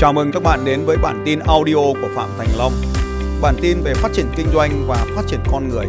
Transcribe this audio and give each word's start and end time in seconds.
Chào 0.00 0.12
mừng 0.12 0.30
các 0.32 0.42
bạn 0.42 0.64
đến 0.64 0.84
với 0.86 0.96
bản 0.96 1.22
tin 1.26 1.38
audio 1.38 1.74
của 1.74 2.08
Phạm 2.14 2.30
Thành 2.38 2.48
Long. 2.58 2.72
Bản 3.42 3.56
tin 3.62 3.82
về 3.84 3.94
phát 3.94 4.08
triển 4.14 4.26
kinh 4.36 4.46
doanh 4.54 4.84
và 4.88 5.06
phát 5.16 5.22
triển 5.28 5.40
con 5.52 5.68
người. 5.68 5.86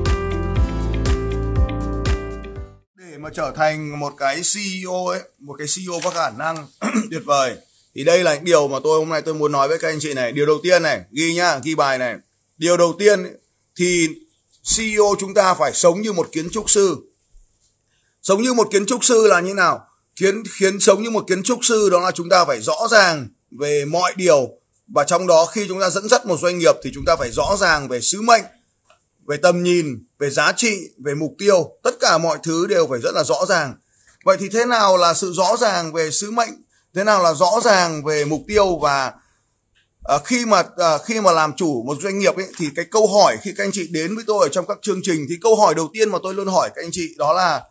Để 2.95 3.17
mà 3.17 3.29
trở 3.33 3.53
thành 3.55 3.99
một 3.99 4.13
cái 4.17 4.41
CEO 4.53 5.05
ấy, 5.07 5.21
một 5.39 5.55
cái 5.57 5.67
CEO 5.75 5.99
có 6.03 6.09
khả 6.09 6.29
năng 6.29 6.67
tuyệt 7.11 7.21
vời 7.25 7.55
thì 7.95 8.03
đây 8.03 8.23
là 8.23 8.35
những 8.35 8.43
điều 8.43 8.67
mà 8.67 8.77
tôi 8.83 8.99
hôm 8.99 9.09
nay 9.09 9.21
tôi 9.21 9.33
muốn 9.33 9.51
nói 9.51 9.67
với 9.67 9.77
các 9.79 9.87
anh 9.87 9.99
chị 9.99 10.13
này. 10.13 10.31
Điều 10.31 10.45
đầu 10.45 10.57
tiên 10.63 10.83
này, 10.83 11.01
ghi 11.11 11.33
nhá, 11.33 11.59
ghi 11.63 11.75
bài 11.75 11.97
này. 11.97 12.15
Điều 12.57 12.77
đầu 12.77 12.95
tiên 12.99 13.35
thì 13.75 14.07
CEO 14.75 15.15
chúng 15.19 15.33
ta 15.33 15.53
phải 15.53 15.73
sống 15.73 16.01
như 16.01 16.13
một 16.13 16.29
kiến 16.31 16.49
trúc 16.49 16.69
sư. 16.69 16.97
Sống 18.21 18.41
như 18.41 18.53
một 18.53 18.67
kiến 18.71 18.85
trúc 18.85 19.03
sư 19.03 19.27
là 19.27 19.39
như 19.39 19.53
nào? 19.53 19.87
Kiến 20.15 20.43
khiến 20.51 20.79
sống 20.79 21.03
như 21.03 21.09
một 21.09 21.23
kiến 21.27 21.43
trúc 21.43 21.59
sư 21.61 21.89
đó 21.89 21.99
là 21.99 22.11
chúng 22.11 22.29
ta 22.29 22.45
phải 22.45 22.61
rõ 22.61 22.87
ràng 22.91 23.27
về 23.59 23.85
mọi 23.85 24.13
điều. 24.15 24.49
Và 24.87 25.03
trong 25.03 25.27
đó 25.27 25.45
khi 25.45 25.65
chúng 25.67 25.81
ta 25.81 25.89
dẫn 25.89 26.09
dắt 26.09 26.25
một 26.25 26.39
doanh 26.39 26.57
nghiệp 26.57 26.75
thì 26.83 26.91
chúng 26.93 27.05
ta 27.05 27.15
phải 27.15 27.31
rõ 27.31 27.57
ràng 27.59 27.87
về 27.87 28.01
sứ 28.01 28.21
mệnh 28.21 28.43
về 29.27 29.37
tầm 29.37 29.63
nhìn 29.63 30.03
về 30.19 30.29
giá 30.29 30.51
trị 30.57 30.77
về 31.05 31.13
mục 31.13 31.31
tiêu. 31.37 31.71
Tất 31.83 31.91
cả 31.99 32.17
mọi 32.17 32.37
thứ 32.43 32.67
đều 32.67 32.87
phải 32.87 32.99
rất 32.99 33.11
là 33.15 33.23
rõ 33.23 33.45
ràng. 33.49 33.73
Vậy 34.25 34.37
thì 34.39 34.49
thế 34.49 34.65
nào 34.65 34.97
là 34.97 35.13
sự 35.13 35.33
rõ 35.33 35.57
ràng 35.57 35.93
về 35.93 36.11
sứ 36.11 36.31
mệnh? 36.31 36.49
Thế 36.93 37.03
nào 37.03 37.23
là 37.23 37.33
rõ 37.33 37.51
ràng 37.63 38.03
về 38.03 38.25
mục 38.25 38.41
tiêu? 38.47 38.79
Và 38.81 39.11
à, 40.03 40.17
khi 40.25 40.45
mà 40.45 40.63
à, 40.77 40.97
khi 41.05 41.21
mà 41.21 41.31
làm 41.31 41.53
chủ 41.53 41.83
một 41.87 41.97
doanh 42.01 42.19
nghiệp 42.19 42.35
ấy, 42.35 42.47
thì 42.57 42.69
cái 42.75 42.85
câu 42.91 43.07
hỏi 43.07 43.37
khi 43.41 43.53
các 43.57 43.63
anh 43.63 43.71
chị 43.71 43.87
đến 43.91 44.15
với 44.15 44.23
tôi 44.27 44.45
ở 44.45 44.49
trong 44.49 44.65
các 44.67 44.77
chương 44.81 44.99
trình 45.03 45.25
thì 45.29 45.35
câu 45.41 45.55
hỏi 45.55 45.75
đầu 45.75 45.89
tiên 45.93 46.09
mà 46.09 46.17
tôi 46.23 46.33
luôn 46.33 46.47
hỏi 46.47 46.69
các 46.75 46.85
anh 46.85 46.89
chị 46.91 47.15
đó 47.17 47.33
là 47.33 47.63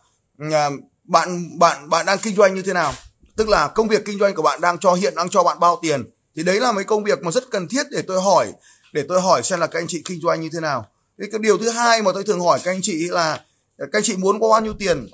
à, 0.51 0.69
bạn 1.03 1.59
bạn 1.59 1.89
bạn 1.89 2.05
đang 2.05 2.17
kinh 2.19 2.35
doanh 2.35 2.55
như 2.55 2.61
thế 2.61 2.73
nào? 2.73 2.93
Tức 3.41 3.49
là 3.49 3.67
công 3.67 3.87
việc 3.87 4.05
kinh 4.05 4.19
doanh 4.19 4.35
của 4.35 4.41
bạn 4.41 4.61
đang 4.61 4.77
cho 4.77 4.93
hiện 4.93 5.13
đang 5.15 5.29
cho 5.29 5.43
bạn 5.43 5.59
bao 5.59 5.79
tiền. 5.81 6.03
Thì 6.35 6.43
đấy 6.43 6.59
là 6.59 6.71
mấy 6.71 6.83
công 6.83 7.03
việc 7.03 7.21
mà 7.21 7.31
rất 7.31 7.51
cần 7.51 7.67
thiết 7.67 7.83
để 7.91 8.01
tôi 8.07 8.21
hỏi 8.21 8.53
để 8.93 9.05
tôi 9.09 9.21
hỏi 9.21 9.43
xem 9.43 9.59
là 9.59 9.67
các 9.67 9.79
anh 9.79 9.85
chị 9.87 10.01
kinh 10.05 10.21
doanh 10.21 10.41
như 10.41 10.49
thế 10.53 10.59
nào. 10.59 10.87
Cái, 11.17 11.27
cái 11.31 11.39
điều 11.39 11.57
thứ 11.57 11.69
hai 11.69 12.01
mà 12.01 12.11
tôi 12.13 12.23
thường 12.23 12.39
hỏi 12.39 12.59
các 12.63 12.71
anh 12.71 12.79
chị 12.81 13.07
là 13.09 13.43
các 13.77 13.93
anh 13.93 14.03
chị 14.03 14.15
muốn 14.15 14.39
có 14.39 14.49
bao 14.49 14.61
nhiêu 14.61 14.73
tiền? 14.79 15.07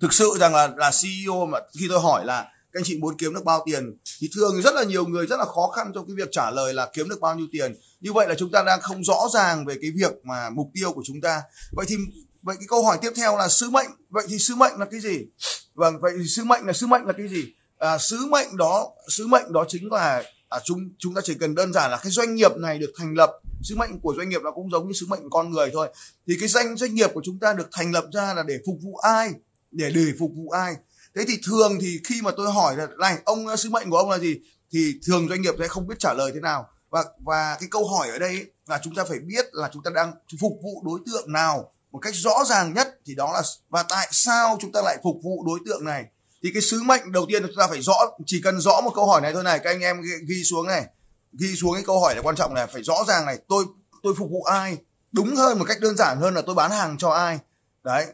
Thực 0.00 0.12
sự 0.12 0.30
rằng 0.40 0.54
là 0.54 0.68
là 0.76 0.90
CEO 1.02 1.46
mà 1.46 1.58
khi 1.78 1.86
tôi 1.88 2.00
hỏi 2.00 2.24
là 2.24 2.42
các 2.42 2.80
anh 2.80 2.84
chị 2.84 2.98
muốn 2.98 3.16
kiếm 3.16 3.34
được 3.34 3.44
bao 3.44 3.62
tiền 3.66 3.96
thì 4.20 4.30
thường 4.34 4.62
rất 4.62 4.74
là 4.74 4.84
nhiều 4.84 5.06
người 5.06 5.26
rất 5.26 5.36
là 5.36 5.44
khó 5.44 5.68
khăn 5.76 5.92
trong 5.94 6.06
cái 6.06 6.14
việc 6.16 6.28
trả 6.32 6.50
lời 6.50 6.74
là 6.74 6.90
kiếm 6.92 7.08
được 7.08 7.20
bao 7.20 7.34
nhiêu 7.34 7.46
tiền. 7.52 7.74
Như 8.00 8.12
vậy 8.12 8.28
là 8.28 8.34
chúng 8.38 8.50
ta 8.50 8.62
đang 8.62 8.80
không 8.80 9.04
rõ 9.04 9.28
ràng 9.34 9.66
về 9.66 9.74
cái 9.80 9.90
việc 9.96 10.12
mà 10.24 10.50
mục 10.50 10.70
tiêu 10.74 10.92
của 10.92 11.02
chúng 11.04 11.20
ta. 11.20 11.42
Vậy 11.72 11.86
thì 11.88 11.96
vậy 12.42 12.56
cái 12.58 12.66
câu 12.68 12.84
hỏi 12.84 12.98
tiếp 13.02 13.10
theo 13.16 13.36
là 13.36 13.48
sứ 13.48 13.70
mệnh. 13.70 13.90
Vậy 14.10 14.24
thì 14.28 14.38
sứ 14.38 14.54
mệnh 14.54 14.72
là 14.78 14.86
cái 14.90 15.00
gì? 15.00 15.26
Vâng 15.74 16.00
vậy 16.00 16.12
thì 16.18 16.24
sứ 16.28 16.44
mệnh 16.44 16.66
là 16.66 16.72
sứ 16.72 16.86
mệnh 16.86 17.04
là 17.06 17.12
cái 17.12 17.28
gì? 17.28 17.52
À, 17.78 17.98
sứ 17.98 18.26
mệnh 18.26 18.56
đó 18.56 18.90
sứ 19.08 19.26
mệnh 19.26 19.52
đó 19.52 19.64
chính 19.68 19.92
là 19.92 20.22
à, 20.48 20.58
chúng 20.64 20.90
chúng 20.98 21.14
ta 21.14 21.20
chỉ 21.24 21.34
cần 21.34 21.54
đơn 21.54 21.72
giản 21.72 21.90
là 21.90 21.96
cái 22.02 22.12
doanh 22.12 22.34
nghiệp 22.34 22.56
này 22.56 22.78
được 22.78 22.92
thành 22.98 23.14
lập. 23.14 23.30
Sứ 23.62 23.76
mệnh 23.76 24.00
của 24.00 24.14
doanh 24.16 24.28
nghiệp 24.28 24.42
nó 24.42 24.50
cũng 24.50 24.70
giống 24.70 24.86
như 24.86 24.92
sứ 24.92 25.06
mệnh 25.06 25.22
của 25.22 25.28
con 25.30 25.50
người 25.50 25.70
thôi. 25.72 25.88
Thì 26.26 26.34
cái 26.40 26.48
danh 26.48 26.76
doanh 26.76 26.94
nghiệp 26.94 27.10
của 27.14 27.20
chúng 27.24 27.38
ta 27.38 27.52
được 27.52 27.68
thành 27.72 27.92
lập 27.92 28.04
ra 28.12 28.34
là 28.34 28.42
để 28.42 28.58
phục 28.66 28.76
vụ 28.82 28.96
ai? 28.96 29.30
Để 29.70 29.90
để 29.94 30.06
phục 30.18 30.30
vụ 30.36 30.50
ai? 30.50 30.74
Thế 31.14 31.24
thì 31.28 31.38
thường 31.46 31.78
thì 31.80 32.00
khi 32.04 32.22
mà 32.22 32.30
tôi 32.36 32.52
hỏi 32.52 32.76
là 32.76 32.86
này 32.98 33.18
ông 33.24 33.46
à, 33.46 33.56
sứ 33.56 33.70
mệnh 33.70 33.90
của 33.90 33.96
ông 33.96 34.10
là 34.10 34.18
gì? 34.18 34.40
Thì 34.72 35.00
thường 35.06 35.28
doanh 35.28 35.42
nghiệp 35.42 35.54
sẽ 35.58 35.68
không 35.68 35.86
biết 35.86 35.98
trả 35.98 36.14
lời 36.14 36.30
thế 36.34 36.40
nào. 36.40 36.68
Và 36.90 37.04
và 37.18 37.56
cái 37.60 37.68
câu 37.70 37.88
hỏi 37.88 38.08
ở 38.08 38.18
đây 38.18 38.46
là 38.66 38.80
chúng 38.84 38.94
ta 38.94 39.04
phải 39.04 39.18
biết 39.18 39.46
là 39.52 39.70
chúng 39.72 39.82
ta 39.82 39.90
đang 39.94 40.12
phục 40.40 40.52
vụ 40.62 40.82
đối 40.84 41.00
tượng 41.06 41.32
nào 41.32 41.72
một 41.94 42.00
cách 42.00 42.14
rõ 42.14 42.44
ràng 42.46 42.74
nhất 42.74 42.88
thì 43.06 43.14
đó 43.14 43.32
là 43.32 43.42
và 43.68 43.82
tại 43.82 44.08
sao 44.10 44.58
chúng 44.60 44.72
ta 44.72 44.82
lại 44.82 44.98
phục 45.02 45.16
vụ 45.22 45.44
đối 45.46 45.58
tượng 45.66 45.84
này? 45.84 46.04
Thì 46.42 46.50
cái 46.54 46.62
sứ 46.62 46.82
mệnh 46.82 47.12
đầu 47.12 47.26
tiên 47.28 47.42
chúng 47.42 47.56
ta 47.58 47.66
phải 47.66 47.82
rõ 47.82 47.94
chỉ 48.26 48.40
cần 48.44 48.60
rõ 48.60 48.80
một 48.80 48.92
câu 48.94 49.06
hỏi 49.06 49.20
này 49.20 49.32
thôi 49.32 49.44
này 49.44 49.58
các 49.58 49.70
anh 49.70 49.80
em 49.80 49.96
ghi, 50.28 50.44
xuống 50.44 50.66
này. 50.66 50.86
Ghi 51.32 51.56
xuống 51.56 51.74
cái 51.74 51.82
câu 51.86 52.00
hỏi 52.00 52.14
là 52.14 52.22
quan 52.22 52.36
trọng 52.36 52.54
này 52.54 52.66
phải 52.66 52.82
rõ 52.82 53.04
ràng 53.08 53.26
này 53.26 53.38
tôi 53.48 53.64
tôi 54.02 54.14
phục 54.18 54.30
vụ 54.30 54.42
ai? 54.42 54.76
Đúng 55.12 55.36
hơn 55.36 55.58
một 55.58 55.64
cách 55.68 55.80
đơn 55.80 55.96
giản 55.96 56.20
hơn 56.20 56.34
là 56.34 56.42
tôi 56.46 56.54
bán 56.54 56.70
hàng 56.70 56.98
cho 56.98 57.10
ai? 57.10 57.38
Đấy 57.84 58.06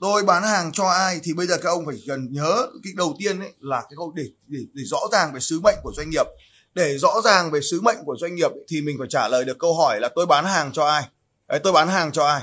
tôi 0.00 0.22
bán 0.22 0.42
hàng 0.42 0.72
cho 0.72 0.88
ai 0.88 1.20
thì 1.22 1.32
bây 1.34 1.46
giờ 1.46 1.56
các 1.62 1.68
ông 1.68 1.86
phải 1.86 1.96
cần 2.08 2.32
nhớ 2.32 2.66
cái 2.84 2.92
đầu 2.96 3.14
tiên 3.18 3.40
ấy 3.40 3.52
là 3.60 3.80
cái 3.80 3.94
câu 3.96 4.12
để, 4.16 4.24
để 4.46 4.60
để 4.72 4.82
rõ 4.84 5.00
ràng 5.12 5.32
về 5.32 5.40
sứ 5.40 5.60
mệnh 5.60 5.76
của 5.82 5.92
doanh 5.96 6.10
nghiệp. 6.10 6.26
Để 6.74 6.98
rõ 6.98 7.20
ràng 7.24 7.50
về 7.50 7.60
sứ 7.70 7.80
mệnh 7.80 7.98
của 8.04 8.16
doanh 8.20 8.34
nghiệp 8.34 8.50
ấy, 8.50 8.64
thì 8.68 8.80
mình 8.80 8.96
phải 8.98 9.08
trả 9.10 9.28
lời 9.28 9.44
được 9.44 9.58
câu 9.58 9.74
hỏi 9.74 10.00
là 10.00 10.08
tôi 10.14 10.26
bán 10.26 10.44
hàng 10.44 10.72
cho 10.72 10.86
ai? 10.86 11.08
Đấy 11.48 11.60
tôi 11.64 11.72
bán 11.72 11.88
hàng 11.88 12.12
cho 12.12 12.26
ai? 12.26 12.42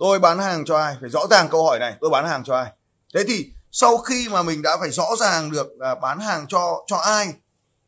Tôi 0.00 0.18
bán 0.18 0.38
hàng 0.38 0.64
cho 0.64 0.76
ai? 0.76 0.96
Phải 1.00 1.10
rõ 1.10 1.20
ràng 1.30 1.48
câu 1.50 1.64
hỏi 1.64 1.78
này. 1.78 1.94
Tôi 2.00 2.10
bán 2.10 2.26
hàng 2.26 2.44
cho 2.44 2.56
ai? 2.56 2.72
Thế 3.14 3.24
thì 3.28 3.52
sau 3.72 3.98
khi 3.98 4.28
mà 4.28 4.42
mình 4.42 4.62
đã 4.62 4.76
phải 4.80 4.90
rõ 4.90 5.06
ràng 5.20 5.50
được 5.50 5.66
là 5.78 5.94
bán 5.94 6.20
hàng 6.20 6.46
cho 6.48 6.84
cho 6.86 6.96
ai 6.96 7.34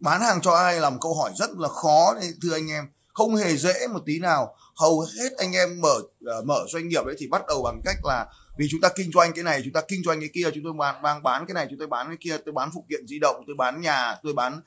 bán 0.00 0.20
hàng 0.20 0.40
cho 0.40 0.52
ai 0.52 0.80
là 0.80 0.90
một 0.90 0.98
câu 1.00 1.14
hỏi 1.14 1.30
rất 1.38 1.50
là 1.58 1.68
khó 1.68 2.14
đấy 2.14 2.32
thưa 2.42 2.52
anh 2.52 2.70
em. 2.70 2.84
Không 3.14 3.36
hề 3.36 3.56
dễ 3.56 3.86
một 3.92 4.00
tí 4.06 4.18
nào. 4.18 4.56
Hầu 4.76 5.00
hết 5.00 5.32
anh 5.38 5.52
em 5.52 5.80
mở 5.80 5.94
uh, 5.98 6.44
mở 6.44 6.64
doanh 6.72 6.88
nghiệp 6.88 7.04
ấy 7.04 7.14
thì 7.18 7.28
bắt 7.28 7.46
đầu 7.46 7.62
bằng 7.62 7.80
cách 7.84 7.96
là 8.04 8.26
vì 8.58 8.68
chúng 8.70 8.80
ta 8.80 8.88
kinh 8.88 9.10
doanh 9.14 9.32
cái 9.32 9.44
này 9.44 9.60
chúng 9.64 9.72
ta 9.72 9.80
kinh 9.88 10.02
doanh 10.04 10.20
cái 10.20 10.30
kia 10.34 10.50
chúng 10.54 10.64
tôi 10.64 10.72
bán 10.78 11.02
bán 11.02 11.22
bán 11.22 11.46
cái 11.46 11.54
này 11.54 11.66
chúng 11.70 11.78
tôi 11.78 11.88
bán 11.88 12.06
cái 12.08 12.16
kia 12.20 12.36
tôi 12.44 12.52
bán 12.52 12.70
phụ 12.74 12.84
kiện 12.88 13.06
di 13.06 13.18
động 13.18 13.44
tôi 13.46 13.56
bán 13.58 13.80
nhà 13.80 14.16
tôi 14.22 14.32
bán 14.32 14.60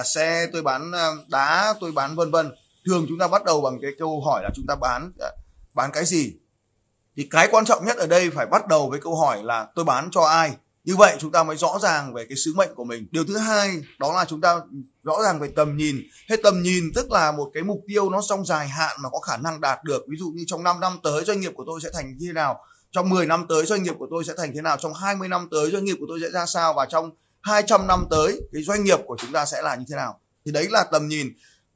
uh, 0.00 0.06
xe 0.06 0.46
tôi 0.52 0.62
bán 0.62 0.90
uh, 0.90 1.28
đá 1.28 1.74
tôi 1.80 1.92
bán 1.92 2.16
vân 2.16 2.30
vân. 2.30 2.52
Thường 2.86 3.06
chúng 3.08 3.18
ta 3.18 3.28
bắt 3.28 3.44
đầu 3.44 3.60
bằng 3.60 3.78
cái 3.82 3.90
câu 3.98 4.22
hỏi 4.26 4.42
là 4.42 4.50
chúng 4.54 4.66
ta 4.66 4.74
bán 4.74 5.06
uh, 5.06 5.34
bán 5.74 5.90
cái 5.92 6.04
gì? 6.04 6.34
Thì 7.20 7.26
cái 7.30 7.48
quan 7.50 7.64
trọng 7.64 7.84
nhất 7.84 7.96
ở 7.96 8.06
đây 8.06 8.30
phải 8.30 8.46
bắt 8.46 8.68
đầu 8.68 8.90
với 8.90 9.00
câu 9.00 9.16
hỏi 9.16 9.42
là 9.42 9.66
tôi 9.74 9.84
bán 9.84 10.08
cho 10.12 10.20
ai? 10.20 10.52
Như 10.84 10.96
vậy 10.96 11.16
chúng 11.18 11.32
ta 11.32 11.44
mới 11.44 11.56
rõ 11.56 11.78
ràng 11.82 12.14
về 12.14 12.26
cái 12.28 12.36
sứ 12.36 12.54
mệnh 12.56 12.74
của 12.74 12.84
mình. 12.84 13.06
Điều 13.10 13.24
thứ 13.24 13.36
hai 13.36 13.82
đó 13.98 14.12
là 14.12 14.24
chúng 14.24 14.40
ta 14.40 14.60
rõ 15.02 15.22
ràng 15.24 15.40
về 15.40 15.48
tầm 15.56 15.76
nhìn. 15.76 15.96
Hay 16.28 16.38
tầm 16.42 16.62
nhìn 16.62 16.84
tức 16.94 17.10
là 17.10 17.32
một 17.32 17.50
cái 17.54 17.62
mục 17.62 17.80
tiêu 17.88 18.10
nó 18.10 18.20
trong 18.28 18.46
dài 18.46 18.68
hạn 18.68 18.96
mà 19.00 19.08
có 19.08 19.20
khả 19.20 19.36
năng 19.36 19.60
đạt 19.60 19.84
được. 19.84 20.02
Ví 20.08 20.16
dụ 20.18 20.32
như 20.34 20.44
trong 20.46 20.62
5 20.62 20.80
năm 20.80 20.98
tới 21.02 21.24
doanh 21.24 21.40
nghiệp 21.40 21.52
của 21.54 21.64
tôi 21.66 21.80
sẽ 21.82 21.88
thành 21.92 22.16
như 22.18 22.26
thế 22.26 22.32
nào? 22.32 22.60
Trong 22.90 23.08
10 23.08 23.26
năm 23.26 23.46
tới 23.48 23.66
doanh 23.66 23.82
nghiệp 23.82 23.94
của 23.98 24.08
tôi 24.10 24.24
sẽ 24.24 24.32
thành 24.36 24.52
thế 24.54 24.60
nào? 24.60 24.76
Trong 24.76 24.94
20 24.94 25.28
năm 25.28 25.48
tới 25.50 25.70
doanh 25.70 25.84
nghiệp 25.84 25.96
của 26.00 26.06
tôi 26.08 26.18
sẽ 26.22 26.30
ra 26.30 26.46
sao? 26.46 26.72
Và 26.72 26.86
trong 26.86 27.10
200 27.40 27.86
năm 27.86 28.06
tới 28.10 28.40
cái 28.52 28.62
doanh 28.62 28.84
nghiệp 28.84 28.98
của 29.06 29.16
chúng 29.20 29.32
ta 29.32 29.46
sẽ 29.46 29.62
là 29.62 29.76
như 29.76 29.84
thế 29.90 29.96
nào? 29.96 30.20
Thì 30.44 30.52
đấy 30.52 30.66
là 30.70 30.84
tầm 30.92 31.08
nhìn. 31.08 31.26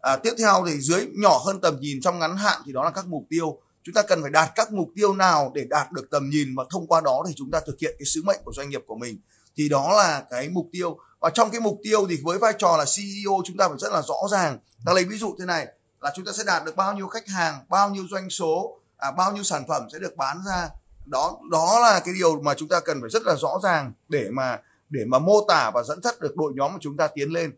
À, 0.01 0.17
tiếp 0.17 0.33
theo 0.39 0.65
thì 0.67 0.81
dưới 0.81 1.07
nhỏ 1.15 1.39
hơn 1.47 1.61
tầm 1.61 1.81
nhìn 1.81 2.01
trong 2.01 2.19
ngắn 2.19 2.37
hạn 2.37 2.61
thì 2.67 2.73
đó 2.73 2.85
là 2.85 2.91
các 2.91 3.07
mục 3.07 3.23
tiêu 3.31 3.59
chúng 3.85 3.95
ta 3.95 4.03
cần 4.03 4.23
phải 4.23 4.31
đạt 4.31 4.51
các 4.55 4.73
mục 4.73 4.89
tiêu 4.97 5.15
nào 5.15 5.53
để 5.55 5.65
đạt 5.71 5.93
được 5.93 6.11
tầm 6.11 6.31
nhìn 6.31 6.55
và 6.57 6.65
thông 6.71 6.87
qua 6.87 7.01
đó 7.01 7.25
thì 7.29 7.35
chúng 7.37 7.51
ta 7.51 7.61
thực 7.67 7.79
hiện 7.81 7.95
cái 7.99 8.07
sứ 8.07 8.23
mệnh 8.23 8.41
của 8.45 8.53
doanh 8.53 8.71
nghiệp 8.71 8.83
của 8.87 8.97
mình. 8.97 9.19
Thì 9.57 9.69
đó 9.69 9.95
là 9.97 10.25
cái 10.31 10.49
mục 10.49 10.69
tiêu. 10.73 10.99
Và 11.21 11.31
trong 11.31 11.51
cái 11.51 11.61
mục 11.61 11.79
tiêu 11.83 12.07
thì 12.09 12.19
với 12.23 12.39
vai 12.39 12.53
trò 12.59 12.77
là 12.77 12.85
CEO 12.97 13.33
chúng 13.45 13.57
ta 13.57 13.69
phải 13.69 13.79
rất 13.79 13.93
là 13.93 14.03
rõ 14.03 14.29
ràng. 14.31 14.59
Ta 14.87 14.93
lấy 14.93 15.05
ví 15.05 15.19
dụ 15.19 15.37
thế 15.39 15.45
này 15.45 15.67
là 16.01 16.13
chúng 16.17 16.25
ta 16.25 16.33
sẽ 16.33 16.45
đạt 16.47 16.65
được 16.65 16.77
bao 16.77 16.95
nhiêu 16.95 17.09
khách 17.09 17.29
hàng 17.29 17.65
bao 17.69 17.91
nhiêu 17.91 18.05
doanh 18.11 18.31
số 18.31 18.79
à, 18.97 19.11
bao 19.11 19.33
nhiêu 19.33 19.43
sản 19.43 19.65
phẩm 19.69 19.83
sẽ 19.93 19.99
được 19.99 20.17
bán 20.17 20.39
ra. 20.47 20.69
Đó 21.07 21.39
đó 21.51 21.81
là 21.81 22.01
cái 22.01 22.15
điều 22.15 22.41
mà 22.41 22.55
chúng 22.55 22.69
ta 22.69 22.81
cần 22.81 23.01
phải 23.01 23.11
rất 23.11 23.23
là 23.23 23.35
rõ 23.35 23.61
ràng 23.63 23.93
để 24.09 24.29
mà 24.33 24.59
để 24.91 25.05
mà 25.07 25.19
mô 25.19 25.45
tả 25.49 25.71
và 25.75 25.83
dẫn 25.83 26.03
dắt 26.03 26.21
được 26.21 26.37
đội 26.37 26.53
nhóm 26.57 26.73
của 26.73 26.79
chúng 26.81 26.97
ta 26.97 27.09
tiến 27.15 27.33
lên. 27.33 27.53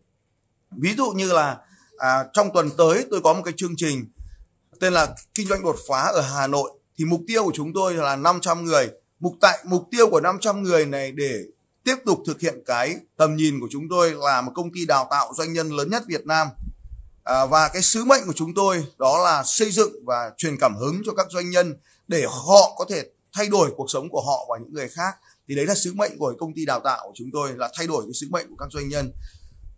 Ví 0.71 0.95
dụ 0.97 1.11
như 1.11 1.33
là 1.33 1.59
à, 1.97 2.25
trong 2.33 2.51
tuần 2.55 2.71
tới 2.79 3.07
tôi 3.11 3.21
có 3.25 3.35
một 3.35 3.43
cái 3.45 3.55
chương 3.57 3.75
trình 3.77 4.07
tên 4.81 4.93
là 4.93 5.15
kinh 5.35 5.49
doanh 5.49 5.63
đột 5.63 5.77
phá 5.89 6.03
ở 6.03 6.21
Hà 6.21 6.47
Nội. 6.47 6.71
Thì 6.99 7.05
mục 7.05 7.21
tiêu 7.27 7.45
của 7.45 7.53
chúng 7.55 7.73
tôi 7.75 7.95
là 7.95 8.17
500 8.17 8.65
người. 8.65 8.89
Mục 9.21 9.35
tại 9.41 9.59
mục 9.65 9.89
tiêu 9.91 10.11
của 10.11 10.21
500 10.21 10.63
người 10.63 10.87
này 10.87 11.13
để 11.13 11.43
tiếp 11.85 11.97
tục 12.07 12.23
thực 12.27 12.41
hiện 12.41 12.63
cái 12.67 12.97
tầm 13.17 13.37
nhìn 13.37 13.61
của 13.61 13.69
chúng 13.71 13.89
tôi 13.91 14.15
là 14.15 14.41
một 14.41 14.53
công 14.55 14.73
ty 14.73 14.87
đào 14.87 15.09
tạo 15.11 15.33
doanh 15.37 15.53
nhân 15.53 15.71
lớn 15.71 15.91
nhất 15.91 16.03
Việt 16.09 16.27
Nam. 16.27 16.49
À, 17.25 17.47
và 17.47 17.69
cái 17.69 17.83
sứ 17.83 18.05
mệnh 18.05 18.27
của 18.27 18.33
chúng 18.37 18.55
tôi 18.55 18.87
đó 18.99 19.25
là 19.25 19.43
xây 19.45 19.71
dựng 19.71 19.93
và 20.05 20.31
truyền 20.37 20.57
cảm 20.61 20.77
hứng 20.77 21.03
cho 21.07 21.13
các 21.15 21.27
doanh 21.31 21.51
nhân 21.51 21.77
để 22.09 22.27
họ 22.29 22.75
có 22.77 22.85
thể 22.89 23.05
thay 23.33 23.49
đổi 23.49 23.71
cuộc 23.77 23.91
sống 23.91 24.09
của 24.09 24.21
họ 24.21 24.47
và 24.49 24.59
những 24.59 24.75
người 24.75 24.89
khác. 24.89 25.15
Thì 25.49 25.55
đấy 25.55 25.67
là 25.67 25.75
sứ 25.75 25.93
mệnh 25.95 26.19
của 26.19 26.34
công 26.39 26.55
ty 26.55 26.65
đào 26.65 26.81
tạo 26.81 27.01
của 27.07 27.13
chúng 27.15 27.29
tôi 27.33 27.53
là 27.57 27.71
thay 27.77 27.87
đổi 27.87 28.05
cái 28.07 28.15
sứ 28.15 28.27
mệnh 28.31 28.49
của 28.51 28.57
các 28.59 28.69
doanh 28.72 28.89
nhân 28.89 29.13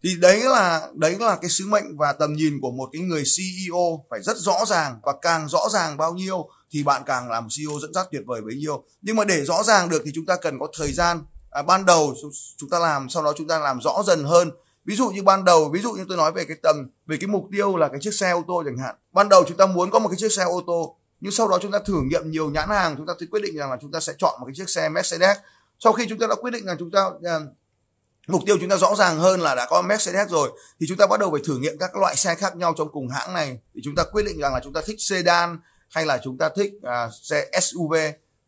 thì 0.02 0.16
đấy 0.20 0.40
là 0.40 0.88
đấy 0.94 1.16
là 1.20 1.36
cái 1.36 1.50
sứ 1.50 1.66
mệnh 1.66 1.96
và 1.96 2.12
tầm 2.12 2.32
nhìn 2.32 2.58
của 2.60 2.70
một 2.70 2.88
cái 2.92 3.02
người 3.02 3.22
CEO 3.36 4.04
phải 4.10 4.22
rất 4.22 4.36
rõ 4.36 4.64
ràng 4.66 5.00
và 5.02 5.14
càng 5.22 5.48
rõ 5.48 5.68
ràng 5.72 5.96
bao 5.96 6.14
nhiêu 6.14 6.48
thì 6.70 6.82
bạn 6.82 7.02
càng 7.06 7.30
làm 7.30 7.48
CEO 7.56 7.80
dẫn 7.82 7.94
dắt 7.94 8.06
tuyệt 8.10 8.22
vời 8.26 8.40
bấy 8.40 8.54
nhiêu. 8.54 8.84
Nhưng 9.02 9.16
mà 9.16 9.24
để 9.24 9.44
rõ 9.44 9.62
ràng 9.62 9.88
được 9.88 10.02
thì 10.04 10.10
chúng 10.14 10.26
ta 10.26 10.36
cần 10.36 10.58
có 10.58 10.68
thời 10.78 10.92
gian. 10.92 11.24
À, 11.50 11.62
ban 11.62 11.86
đầu 11.86 12.14
chúng 12.56 12.70
ta 12.70 12.78
làm 12.78 13.08
sau 13.08 13.22
đó 13.22 13.32
chúng 13.36 13.48
ta 13.48 13.58
làm 13.58 13.80
rõ 13.80 14.02
dần 14.06 14.24
hơn. 14.24 14.50
Ví 14.84 14.96
dụ 14.96 15.10
như 15.10 15.22
ban 15.22 15.44
đầu 15.44 15.68
ví 15.68 15.80
dụ 15.80 15.92
như 15.92 16.04
tôi 16.08 16.16
nói 16.16 16.32
về 16.32 16.44
cái 16.44 16.56
tầm 16.62 16.90
về 17.06 17.16
cái 17.20 17.28
mục 17.28 17.44
tiêu 17.52 17.76
là 17.76 17.88
cái 17.88 18.00
chiếc 18.00 18.14
xe 18.14 18.30
ô 18.30 18.42
tô 18.48 18.62
chẳng 18.66 18.78
hạn. 18.78 18.94
Ban 19.12 19.28
đầu 19.28 19.44
chúng 19.48 19.56
ta 19.56 19.66
muốn 19.66 19.90
có 19.90 19.98
một 19.98 20.08
cái 20.08 20.16
chiếc 20.18 20.32
xe 20.32 20.44
ô 20.44 20.62
tô 20.66 20.96
nhưng 21.20 21.32
sau 21.32 21.48
đó 21.48 21.58
chúng 21.62 21.72
ta 21.72 21.78
thử 21.78 22.02
nghiệm 22.02 22.30
nhiều 22.30 22.50
nhãn 22.50 22.68
hàng 22.68 22.96
chúng 22.96 23.06
ta 23.06 23.12
thì 23.20 23.26
quyết 23.26 23.40
định 23.42 23.56
rằng 23.56 23.70
là 23.70 23.76
chúng 23.80 23.92
ta 23.92 24.00
sẽ 24.00 24.12
chọn 24.18 24.40
một 24.40 24.46
cái 24.46 24.54
chiếc 24.54 24.68
xe 24.68 24.88
Mercedes. 24.88 25.36
Sau 25.78 25.92
khi 25.92 26.06
chúng 26.08 26.18
ta 26.18 26.26
đã 26.26 26.34
quyết 26.34 26.50
định 26.50 26.66
là 26.66 26.76
chúng 26.78 26.90
ta 26.90 27.10
à, 27.24 27.38
mục 28.28 28.42
tiêu 28.46 28.56
chúng 28.60 28.70
ta 28.70 28.76
rõ 28.76 28.94
ràng 28.94 29.18
hơn 29.18 29.40
là 29.40 29.54
đã 29.54 29.66
có 29.70 29.82
Mercedes 29.82 30.28
rồi 30.28 30.50
thì 30.80 30.86
chúng 30.88 30.98
ta 30.98 31.06
bắt 31.06 31.20
đầu 31.20 31.30
phải 31.30 31.40
thử 31.44 31.58
nghiệm 31.58 31.78
các 31.78 31.96
loại 31.96 32.16
xe 32.16 32.34
khác 32.34 32.56
nhau 32.56 32.74
trong 32.78 32.92
cùng 32.92 33.08
hãng 33.08 33.34
này 33.34 33.58
thì 33.74 33.80
chúng 33.84 33.94
ta 33.94 34.04
quyết 34.12 34.22
định 34.26 34.40
rằng 34.40 34.54
là 34.54 34.60
chúng 34.64 34.72
ta 34.72 34.80
thích 34.86 34.96
sedan 34.98 35.58
hay 35.90 36.06
là 36.06 36.20
chúng 36.24 36.38
ta 36.38 36.48
thích 36.56 36.72
uh, 36.76 37.12
xe 37.22 37.46
SUV 37.60 37.94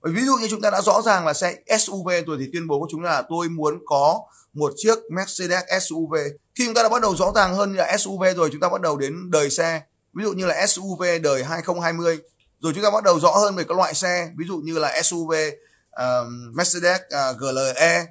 ví 0.02 0.22
dụ 0.24 0.36
như 0.36 0.48
chúng 0.50 0.60
ta 0.60 0.70
đã 0.70 0.80
rõ 0.80 1.02
ràng 1.02 1.26
là 1.26 1.32
xe 1.32 1.54
SUV 1.78 2.08
rồi 2.26 2.36
thì 2.40 2.50
tuyên 2.52 2.66
bố 2.66 2.80
của 2.80 2.86
chúng 2.90 3.02
là 3.02 3.22
tôi 3.28 3.48
muốn 3.48 3.78
có 3.86 4.20
một 4.52 4.72
chiếc 4.76 4.98
Mercedes 5.10 5.62
SUV 5.80 6.14
khi 6.54 6.64
chúng 6.66 6.74
ta 6.74 6.82
đã 6.82 6.88
bắt 6.88 7.02
đầu 7.02 7.16
rõ 7.16 7.32
ràng 7.34 7.54
hơn 7.54 7.76
là 7.76 7.96
SUV 7.96 8.24
rồi 8.36 8.48
chúng 8.52 8.60
ta 8.60 8.68
bắt 8.68 8.80
đầu 8.80 8.96
đến 8.96 9.30
đời 9.30 9.50
xe 9.50 9.80
ví 10.14 10.24
dụ 10.24 10.32
như 10.32 10.46
là 10.46 10.66
SUV 10.66 11.02
đời 11.22 11.44
2020 11.44 12.18
rồi 12.60 12.72
chúng 12.74 12.84
ta 12.84 12.90
bắt 12.90 13.04
đầu 13.04 13.20
rõ 13.20 13.30
hơn 13.30 13.56
về 13.56 13.64
các 13.68 13.76
loại 13.76 13.94
xe 13.94 14.30
ví 14.38 14.44
dụ 14.48 14.56
như 14.56 14.78
là 14.78 15.02
SUV 15.02 15.30
uh, 15.30 16.28
Mercedes 16.54 17.00
uh, 17.00 17.38
GLE 17.38 18.06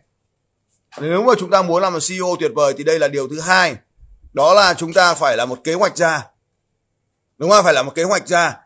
nếu 0.97 1.23
mà 1.23 1.33
chúng 1.39 1.49
ta 1.49 1.61
muốn 1.61 1.81
làm 1.81 1.93
một 1.93 1.99
CEO 2.09 2.35
tuyệt 2.39 2.51
vời 2.55 2.73
thì 2.77 2.83
đây 2.83 2.99
là 2.99 3.07
điều 3.07 3.27
thứ 3.27 3.39
hai. 3.39 3.75
Đó 4.33 4.53
là 4.53 4.73
chúng 4.73 4.93
ta 4.93 5.13
phải 5.13 5.37
là 5.37 5.45
một 5.45 5.59
kế 5.63 5.73
hoạch 5.73 5.97
ra. 5.97 6.25
Đúng 7.37 7.49
không? 7.49 7.65
Phải 7.65 7.73
là 7.73 7.83
một 7.83 7.95
kế 7.95 8.03
hoạch 8.03 8.27
ra. 8.27 8.57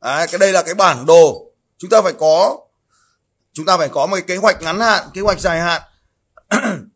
À, 0.00 0.26
cái 0.26 0.38
đây 0.38 0.52
là 0.52 0.62
cái 0.62 0.74
bản 0.74 1.06
đồ. 1.06 1.52
Chúng 1.78 1.90
ta 1.90 2.02
phải 2.02 2.12
có 2.12 2.56
chúng 3.58 3.66
ta 3.66 3.76
phải 3.76 3.88
có 3.88 4.06
một 4.06 4.16
cái 4.16 4.22
kế 4.22 4.36
hoạch 4.36 4.62
ngắn 4.62 4.80
hạn 4.80 5.04
kế 5.14 5.20
hoạch 5.20 5.40
dài 5.40 5.60
hạn. 5.60 5.82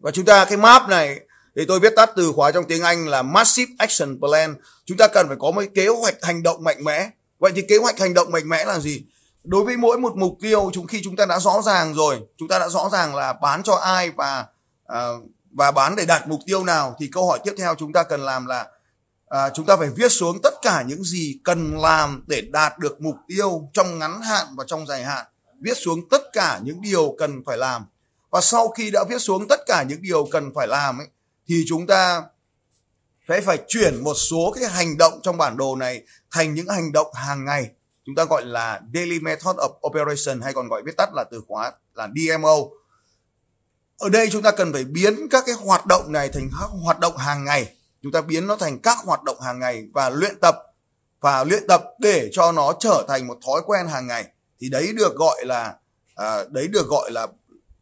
Và 0.00 0.10
chúng 0.10 0.24
ta 0.24 0.44
cái 0.44 0.56
map 0.56 0.88
này 0.88 1.20
thì 1.56 1.64
tôi 1.68 1.80
viết 1.80 1.92
tắt 1.96 2.10
từ 2.16 2.32
khóa 2.32 2.50
trong 2.50 2.64
tiếng 2.68 2.82
Anh 2.82 3.08
là 3.08 3.22
Massive 3.22 3.72
Action 3.78 4.18
Plan. 4.20 4.54
Chúng 4.84 4.98
ta 4.98 5.08
cần 5.08 5.28
phải 5.28 5.36
có 5.40 5.50
một 5.50 5.62
kế 5.74 5.88
hoạch 5.88 6.14
hành 6.22 6.42
động 6.42 6.64
mạnh 6.64 6.84
mẽ. 6.84 7.10
Vậy 7.38 7.52
thì 7.54 7.62
kế 7.68 7.76
hoạch 7.76 7.98
hành 7.98 8.14
động 8.14 8.32
mạnh 8.32 8.48
mẽ 8.48 8.64
là 8.64 8.78
gì? 8.78 9.04
Đối 9.44 9.64
với 9.64 9.76
mỗi 9.76 9.98
một 9.98 10.16
mục 10.16 10.38
tiêu 10.40 10.70
chúng 10.72 10.86
khi 10.86 11.00
chúng 11.04 11.16
ta 11.16 11.26
đã 11.26 11.38
rõ 11.38 11.62
ràng 11.62 11.94
rồi 11.94 12.20
chúng 12.38 12.48
ta 12.48 12.58
đã 12.58 12.68
rõ 12.68 12.88
ràng 12.92 13.14
là 13.14 13.32
bán 13.32 13.62
cho 13.62 13.74
ai 13.74 14.10
và 14.10 14.46
uh, 14.92 15.24
và 15.50 15.70
bán 15.70 15.96
để 15.96 16.06
đạt 16.06 16.28
mục 16.28 16.40
tiêu 16.46 16.64
nào 16.64 16.96
thì 16.98 17.08
câu 17.12 17.26
hỏi 17.26 17.38
tiếp 17.44 17.54
theo 17.58 17.74
chúng 17.74 17.92
ta 17.92 18.02
cần 18.02 18.20
làm 18.20 18.46
là 18.46 18.66
à, 19.32 19.50
chúng 19.54 19.66
ta 19.66 19.76
phải 19.76 19.88
viết 19.96 20.08
xuống 20.08 20.42
tất 20.42 20.54
cả 20.62 20.84
những 20.86 21.04
gì 21.04 21.38
cần 21.44 21.78
làm 21.78 22.24
để 22.26 22.40
đạt 22.40 22.78
được 22.78 23.00
mục 23.00 23.16
tiêu 23.28 23.68
trong 23.72 23.98
ngắn 23.98 24.22
hạn 24.22 24.46
và 24.56 24.64
trong 24.66 24.86
dài 24.86 25.04
hạn. 25.04 25.26
Viết 25.60 25.76
xuống 25.76 26.08
tất 26.08 26.22
cả 26.32 26.60
những 26.62 26.82
điều 26.82 27.14
cần 27.18 27.42
phải 27.46 27.58
làm. 27.58 27.86
Và 28.30 28.40
sau 28.40 28.68
khi 28.68 28.90
đã 28.90 29.04
viết 29.08 29.18
xuống 29.18 29.48
tất 29.48 29.60
cả 29.66 29.82
những 29.82 30.02
điều 30.02 30.28
cần 30.30 30.52
phải 30.54 30.68
làm 30.68 30.98
ấy, 30.98 31.06
thì 31.48 31.64
chúng 31.68 31.86
ta 31.86 32.22
phải 33.28 33.40
phải 33.40 33.58
chuyển 33.68 34.04
một 34.04 34.14
số 34.14 34.54
cái 34.60 34.70
hành 34.70 34.98
động 34.98 35.20
trong 35.22 35.36
bản 35.36 35.56
đồ 35.56 35.76
này 35.76 36.02
thành 36.30 36.54
những 36.54 36.68
hành 36.68 36.92
động 36.92 37.14
hàng 37.14 37.44
ngày 37.44 37.70
chúng 38.06 38.14
ta 38.14 38.24
gọi 38.24 38.44
là 38.44 38.80
daily 38.94 39.20
method 39.20 39.56
of 39.56 39.70
operation 39.86 40.40
hay 40.40 40.52
còn 40.52 40.68
gọi 40.68 40.82
viết 40.86 40.96
tắt 40.96 41.08
là 41.14 41.24
từ 41.30 41.40
khóa 41.48 41.72
là 41.94 42.08
DMO 42.14 42.56
ở 44.02 44.08
đây 44.08 44.28
chúng 44.32 44.42
ta 44.42 44.50
cần 44.50 44.72
phải 44.72 44.84
biến 44.84 45.28
các 45.30 45.44
cái 45.46 45.54
hoạt 45.54 45.86
động 45.86 46.12
này 46.12 46.28
thành 46.28 46.50
các 46.60 46.68
hoạt 46.82 47.00
động 47.00 47.16
hàng 47.16 47.44
ngày. 47.44 47.76
Chúng 48.02 48.12
ta 48.12 48.20
biến 48.20 48.46
nó 48.46 48.56
thành 48.56 48.78
các 48.78 48.98
hoạt 49.04 49.22
động 49.22 49.40
hàng 49.40 49.58
ngày 49.58 49.84
và 49.94 50.10
luyện 50.10 50.40
tập 50.40 50.56
và 51.20 51.44
luyện 51.44 51.66
tập 51.68 51.84
để 52.00 52.28
cho 52.32 52.52
nó 52.52 52.72
trở 52.80 53.04
thành 53.08 53.26
một 53.26 53.38
thói 53.46 53.62
quen 53.66 53.86
hàng 53.86 54.06
ngày. 54.06 54.24
Thì 54.60 54.68
đấy 54.68 54.92
được 54.96 55.16
gọi 55.16 55.44
là 55.44 55.74
à, 56.14 56.44
đấy 56.50 56.68
được 56.68 56.86
gọi 56.86 57.10
là 57.10 57.26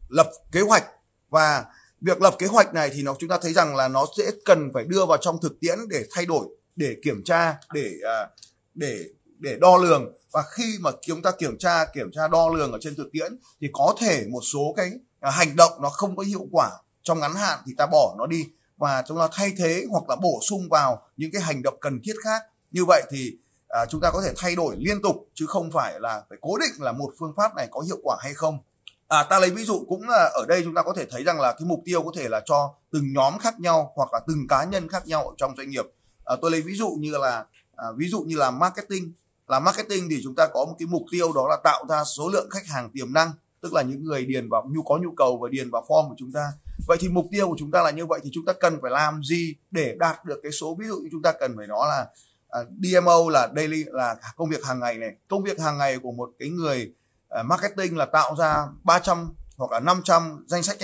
lập 0.09 0.31
kế 0.51 0.61
hoạch. 0.61 0.83
Và 1.29 1.65
việc 2.01 2.21
lập 2.21 2.35
kế 2.39 2.47
hoạch 2.47 2.73
này 2.73 2.91
thì 2.93 3.03
nó 3.03 3.15
chúng 3.19 3.29
ta 3.29 3.37
thấy 3.41 3.53
rằng 3.53 3.75
là 3.75 3.87
nó 3.87 4.05
sẽ 4.17 4.31
cần 4.45 4.71
phải 4.73 4.83
đưa 4.83 5.05
vào 5.05 5.17
trong 5.17 5.41
thực 5.41 5.59
tiễn 5.59 5.77
để 5.89 6.05
thay 6.11 6.25
đổi 6.25 6.45
để 6.75 6.95
kiểm 7.03 7.21
tra 7.25 7.55
để 7.73 7.91
à, 8.03 8.27
để 8.73 9.05
để 9.41 9.57
đo 9.61 9.77
lường. 9.77 10.13
Và 10.31 10.43
khi 10.51 10.77
mà 10.79 10.91
chúng 11.01 11.21
ta 11.21 11.31
kiểm 11.31 11.57
tra 11.57 11.85
kiểm 11.85 12.11
tra 12.11 12.27
đo 12.27 12.49
lường 12.49 12.71
ở 12.71 12.77
trên 12.81 12.95
thực 12.95 13.11
tiễn 13.11 13.39
thì 13.61 13.67
có 13.73 13.95
thể 13.99 14.25
một 14.31 14.41
số 14.53 14.73
cái 14.77 14.91
à, 15.19 15.31
hành 15.31 15.55
động 15.55 15.71
nó 15.81 15.89
không 15.89 16.15
có 16.15 16.23
hiệu 16.23 16.47
quả 16.51 16.71
trong 17.03 17.19
ngắn 17.19 17.33
hạn 17.33 17.59
thì 17.65 17.73
ta 17.77 17.85
bỏ 17.85 18.15
nó 18.17 18.25
đi. 18.25 18.45
Và 18.77 19.03
chúng 19.07 19.17
ta 19.17 19.27
thay 19.31 19.53
thế 19.57 19.85
hoặc 19.89 20.09
là 20.09 20.15
bổ 20.15 20.39
sung 20.49 20.67
vào 20.69 21.01
những 21.17 21.31
cái 21.33 21.41
hành 21.41 21.61
động 21.61 21.77
cần 21.81 21.99
thiết 22.03 22.13
khác. 22.23 22.41
Như 22.71 22.85
vậy 22.85 23.03
thì 23.11 23.37
à, 23.67 23.85
chúng 23.85 24.01
ta 24.01 24.11
có 24.11 24.21
thể 24.25 24.33
thay 24.37 24.55
đổi 24.55 24.75
liên 24.79 25.01
tục 25.01 25.15
chứ 25.33 25.45
không 25.47 25.71
phải 25.71 25.99
là 25.99 26.23
phải 26.29 26.37
cố 26.41 26.57
định 26.57 26.71
là 26.79 26.91
một 26.91 27.13
phương 27.19 27.33
pháp 27.37 27.55
này 27.55 27.67
có 27.71 27.81
hiệu 27.81 27.97
quả 28.03 28.17
hay 28.19 28.33
không. 28.33 28.59
À, 29.07 29.23
ta 29.23 29.39
lấy 29.39 29.49
ví 29.49 29.63
dụ 29.63 29.85
cũng 29.89 30.09
là 30.09 30.31
ở 30.33 30.45
đây 30.47 30.61
chúng 30.63 30.75
ta 30.75 30.81
có 30.81 30.93
thể 30.93 31.05
thấy 31.09 31.23
rằng 31.23 31.39
là 31.39 31.51
cái 31.51 31.65
mục 31.65 31.79
tiêu 31.85 32.03
có 32.03 32.11
thể 32.15 32.29
là 32.29 32.41
cho 32.45 32.73
từng 32.91 33.13
nhóm 33.13 33.39
khác 33.39 33.59
nhau 33.59 33.91
hoặc 33.95 34.13
là 34.13 34.19
từng 34.27 34.47
cá 34.49 34.63
nhân 34.63 34.89
khác 34.89 35.07
nhau 35.07 35.27
ở 35.27 35.33
trong 35.37 35.53
doanh 35.57 35.69
nghiệp. 35.69 35.85
À, 36.25 36.35
tôi 36.41 36.51
lấy 36.51 36.61
ví 36.61 36.75
dụ 36.75 36.89
như 36.99 37.17
là 37.17 37.45
à, 37.75 37.87
ví 37.97 38.07
dụ 38.09 38.21
như 38.21 38.35
là 38.35 38.51
marketing 38.51 39.13
là 39.51 39.59
marketing 39.59 40.07
thì 40.09 40.19
chúng 40.23 40.35
ta 40.35 40.47
có 40.53 40.65
một 40.65 40.75
cái 40.79 40.85
mục 40.85 41.03
tiêu 41.11 41.33
đó 41.33 41.47
là 41.49 41.57
tạo 41.63 41.85
ra 41.89 42.03
số 42.03 42.29
lượng 42.29 42.49
khách 42.49 42.67
hàng 42.67 42.89
tiềm 42.93 43.13
năng 43.13 43.31
tức 43.61 43.73
là 43.73 43.81
những 43.81 44.03
người 44.03 44.25
điền 44.25 44.49
vào 44.49 44.69
nhu 44.71 44.81
có 44.81 44.97
nhu 44.97 45.11
cầu 45.17 45.39
và 45.41 45.49
điền 45.49 45.69
vào 45.71 45.85
form 45.87 46.09
của 46.09 46.15
chúng 46.17 46.31
ta. 46.31 46.51
Vậy 46.87 46.97
thì 47.01 47.09
mục 47.09 47.25
tiêu 47.31 47.47
của 47.47 47.55
chúng 47.59 47.71
ta 47.71 47.81
là 47.81 47.91
như 47.91 48.05
vậy 48.05 48.19
thì 48.23 48.29
chúng 48.33 48.45
ta 48.45 48.53
cần 48.53 48.79
phải 48.81 48.91
làm 48.91 49.23
gì 49.23 49.55
để 49.71 49.95
đạt 49.99 50.25
được 50.25 50.39
cái 50.43 50.51
số? 50.51 50.75
Ví 50.79 50.87
dụ 50.87 50.95
như 50.95 51.09
chúng 51.11 51.21
ta 51.21 51.31
cần 51.31 51.57
phải 51.57 51.67
nói 51.67 51.87
là 51.89 52.07
à, 52.49 52.59
uh, 52.59 52.67
DMO 52.83 53.29
là 53.29 53.49
daily 53.55 53.83
là 53.87 54.15
công 54.35 54.49
việc 54.49 54.65
hàng 54.65 54.79
ngày 54.79 54.97
này. 54.97 55.09
Công 55.29 55.43
việc 55.43 55.59
hàng 55.59 55.77
ngày 55.77 55.97
của 56.03 56.11
một 56.11 56.29
cái 56.39 56.49
người 56.49 56.93
uh, 57.39 57.45
marketing 57.45 57.97
là 57.97 58.05
tạo 58.05 58.35
ra 58.35 58.67
300 58.83 59.33
hoặc 59.57 59.71
là 59.71 59.79
500 59.79 60.45
danh 60.47 60.63
sách 60.63 60.77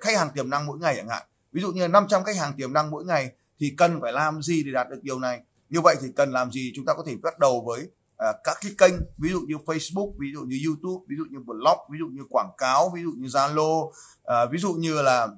khách 0.00 0.16
hàng 0.16 0.30
tiềm 0.34 0.50
năng 0.50 0.66
mỗi 0.66 0.78
ngày 0.78 0.94
chẳng 0.96 1.08
hạn. 1.08 1.22
Ví 1.52 1.62
dụ 1.62 1.72
như 1.72 1.88
500 1.88 2.24
khách 2.24 2.36
hàng 2.36 2.52
tiềm 2.56 2.72
năng 2.72 2.90
mỗi 2.90 3.04
ngày 3.04 3.30
thì 3.60 3.74
cần 3.76 4.00
phải 4.00 4.12
làm 4.12 4.42
gì 4.42 4.62
để 4.62 4.72
đạt 4.72 4.90
được 4.90 5.02
điều 5.02 5.18
này? 5.18 5.40
Như 5.70 5.80
vậy 5.80 5.96
thì 6.00 6.08
cần 6.16 6.32
làm 6.32 6.50
gì? 6.50 6.72
Chúng 6.76 6.84
ta 6.84 6.94
có 6.94 7.02
thể 7.06 7.16
bắt 7.22 7.38
đầu 7.38 7.64
với 7.66 7.88
À, 8.22 8.32
các 8.44 8.56
cái 8.60 8.72
kênh 8.78 8.94
ví 9.18 9.30
dụ 9.30 9.40
như 9.40 9.54
Facebook 9.66 10.12
ví 10.18 10.26
dụ 10.34 10.40
như 10.40 10.58
YouTube 10.66 11.04
ví 11.08 11.16
dụ 11.18 11.24
như 11.30 11.38
blog 11.46 11.78
ví 11.90 11.98
dụ 11.98 12.06
như 12.06 12.22
quảng 12.30 12.50
cáo 12.58 12.90
ví 12.94 13.02
dụ 13.02 13.12
như 13.16 13.28
Zalo 13.28 13.90
à, 14.24 14.46
ví 14.52 14.58
dụ 14.58 14.72
như 14.72 15.02
là 15.02 15.28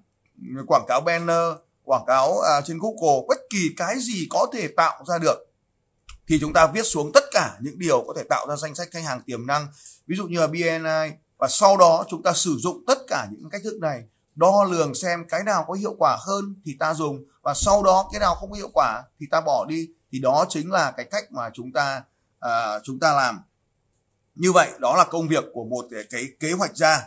ừ, 0.40 0.64
quảng 0.66 0.84
cáo 0.88 1.00
banner 1.00 1.52
quảng 1.84 2.04
cáo 2.06 2.40
à, 2.40 2.60
trên 2.60 2.78
Google 2.78 3.25
bất 3.28 3.38
kỳ 3.50 3.70
cái 3.76 3.98
gì 3.98 4.26
có 4.31 4.46
thể 4.52 4.69
tạo 4.69 5.04
ra 5.06 5.19
được 5.19 5.38
thì 6.28 6.38
chúng 6.40 6.52
ta 6.52 6.66
viết 6.66 6.82
xuống 6.82 7.10
tất 7.14 7.25
cả 7.32 7.56
những 7.60 7.78
điều 7.78 8.04
có 8.06 8.14
thể 8.16 8.22
tạo 8.31 8.46
ra 8.48 8.56
danh 8.56 8.75
sách 8.75 8.88
khách 8.90 9.04
hàng 9.04 9.20
tiềm 9.26 9.46
năng 9.46 9.66
ví 10.06 10.16
dụ 10.16 10.26
như 10.26 10.40
là 10.40 10.46
BNI 10.46 11.16
và 11.38 11.48
sau 11.48 11.76
đó 11.76 12.04
chúng 12.08 12.22
ta 12.22 12.32
sử 12.32 12.56
dụng 12.58 12.84
tất 12.86 12.98
cả 13.08 13.28
những 13.31 13.50
cách 13.50 13.60
thức 13.64 13.78
này 13.81 14.04
đo 14.34 14.64
lường 14.64 14.94
xem 14.94 15.25
cái 15.28 15.42
nào 15.42 15.64
có 15.69 15.75
hiệu 15.75 15.94
quả 15.98 16.16
hơn 16.20 16.54
thì 16.64 16.76
ta 16.78 16.94
dùng. 16.94 17.25
Và 17.42 17.54
sau 17.54 17.82
đó 17.82 18.08
cái 18.12 18.20
nào 18.20 18.34
không 18.34 18.50
có 18.50 18.56
hiệu 18.56 18.70
quả 18.75 19.02
thì 19.20 19.26
ta 19.31 19.40
bỏ 19.40 19.64
đi. 19.69 19.88
Thì 20.12 20.19
đó 20.19 20.46
chính 20.48 20.70
là 20.70 20.90
cái 20.90 21.06
cách 21.10 21.32
mà 21.32 21.50
chúng 21.54 21.72
ta 21.72 22.02
à, 22.44 22.81
chúng 22.85 22.99
ta 22.99 23.14
làm. 23.14 23.41
Như 24.35 24.52
vậy 24.52 24.70
đó 24.81 24.96
là 24.96 25.05
công 25.05 25.29
việc 25.29 25.44
của 25.52 25.64
một 25.64 25.87
cái, 25.91 26.05
cái 26.11 26.25
kế 26.41 26.52
hoạch 26.52 26.76
gia 26.76 27.00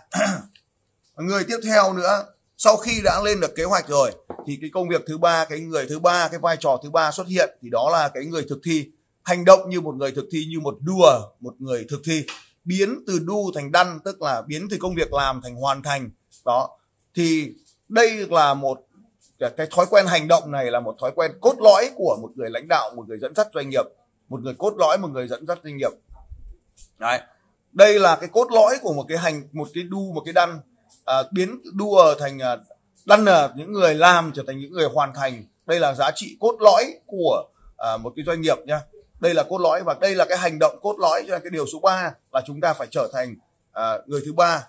người 1.18 1.44
tiếp 1.44 1.58
theo 1.64 1.94
nữa 1.94 2.26
sau 2.58 2.78
khi 2.78 3.02
đã 3.04 3.22
lên 3.26 3.40
được 3.40 3.56
kế 3.56 3.64
hoạch 3.64 3.88
rồi 3.88 4.12
thì 4.48 4.58
cái 4.62 4.70
công 4.74 4.90
việc 4.90 5.04
thứ 5.08 5.18
ba 5.18 5.46
cái 5.46 5.60
người 5.60 5.86
thứ 5.90 6.00
ba 6.00 6.28
cái 6.28 6.40
vai 6.40 6.58
trò 6.60 6.80
thứ 6.84 6.90
ba 6.90 7.12
xuất 7.12 7.28
hiện 7.28 7.58
thì 7.62 7.70
đó 7.70 7.90
là 7.92 8.10
cái 8.10 8.26
người 8.26 8.46
thực 8.50 8.60
thi. 8.66 8.92
Hành 9.24 9.46
động 9.46 9.70
như 9.70 9.82
một 9.82 9.96
người 9.96 10.12
thực 10.12 10.26
thi 10.32 10.46
như 10.50 10.60
một 10.60 10.78
đùa 10.82 11.22
một 11.40 11.54
người 11.60 11.86
thực 11.90 12.02
thi. 12.06 12.26
Biến 12.64 13.04
từ 13.08 13.20
đu 13.20 13.52
thành 13.56 13.72
đăn 13.72 14.00
tức 14.06 14.22
là 14.22 14.42
biến 14.42 14.68
từ 14.72 14.78
công 14.80 14.96
việc 14.96 15.14
làm 15.14 15.42
thành 15.44 15.56
hoàn 15.56 15.84
thành. 15.84 16.10
Đó. 16.46 16.78
Thì 17.16 17.54
đây 17.90 18.28
là 18.30 18.54
một 18.54 18.80
cái 19.40 19.68
thói 19.72 19.86
quen 19.90 20.06
hành 20.08 20.28
động 20.28 20.52
này 20.52 20.72
là 20.72 20.80
một 20.80 20.96
thói 21.02 21.12
quen 21.16 21.32
cốt 21.42 21.56
lõi 21.60 21.90
của 21.96 22.18
một 22.22 22.32
người 22.36 22.50
lãnh 22.50 22.68
đạo 22.68 22.92
một 22.96 23.08
người 23.08 23.18
dẫn 23.22 23.36
dắt 23.36 23.48
doanh 23.54 23.70
nghiệp 23.70 23.86
một 24.30 24.42
người 24.42 24.54
cốt 24.58 24.74
lõi 24.78 24.98
một 24.98 25.08
người 25.08 25.28
dẫn 25.28 25.46
dắt 25.48 25.60
doanh 25.64 25.78
nghiệp 25.78 25.92
Đấy. 26.98 27.22
đây 27.72 28.00
là 28.00 28.16
cái 28.16 28.30
cốt 28.30 28.48
lõi 28.52 28.78
của 28.82 28.94
một 28.94 29.06
cái 29.08 29.18
hành 29.18 29.42
một 29.52 29.68
cái 29.74 29.84
đu 29.84 30.14
một 30.14 30.22
cái 30.26 30.34
đăn 30.34 30.60
à, 31.06 31.24
biến 31.32 31.62
đua 31.74 32.16
thành 32.20 32.40
à, 32.40 32.58
đăn 33.08 33.26
là 33.26 33.50
những 33.56 33.74
người 33.74 33.96
làm 33.96 34.32
trở 34.36 34.44
thành 34.48 34.60
những 34.60 34.72
người 34.72 34.88
hoàn 34.94 35.14
thành. 35.14 35.44
Đây 35.66 35.80
là 35.80 35.94
giá 35.94 36.12
trị 36.16 36.38
cốt 36.40 36.58
lõi 36.60 37.00
của 37.06 37.44
à, 37.78 37.98
một 37.98 38.14
cái 38.16 38.26
doanh 38.26 38.42
nghiệp 38.42 38.58
nha. 38.66 38.82
Đây 39.20 39.34
là 39.34 39.44
cốt 39.44 39.58
lõi 39.58 39.84
và 39.84 39.96
đây 40.02 40.16
là 40.16 40.26
cái 40.26 40.38
hành 40.38 40.60
động 40.60 40.80
cốt 40.82 40.96
lõi 41.00 41.26
cho 41.28 41.40
cái 41.40 41.50
điều 41.50 41.66
số 41.66 41.80
3 41.80 42.14
là 42.32 42.42
chúng 42.48 42.62
ta 42.62 42.74
phải 42.74 42.88
trở 42.92 43.10
thành 43.14 43.36
à, 43.72 43.98
người 44.06 44.22
thứ 44.26 44.34
ba. 44.34 44.64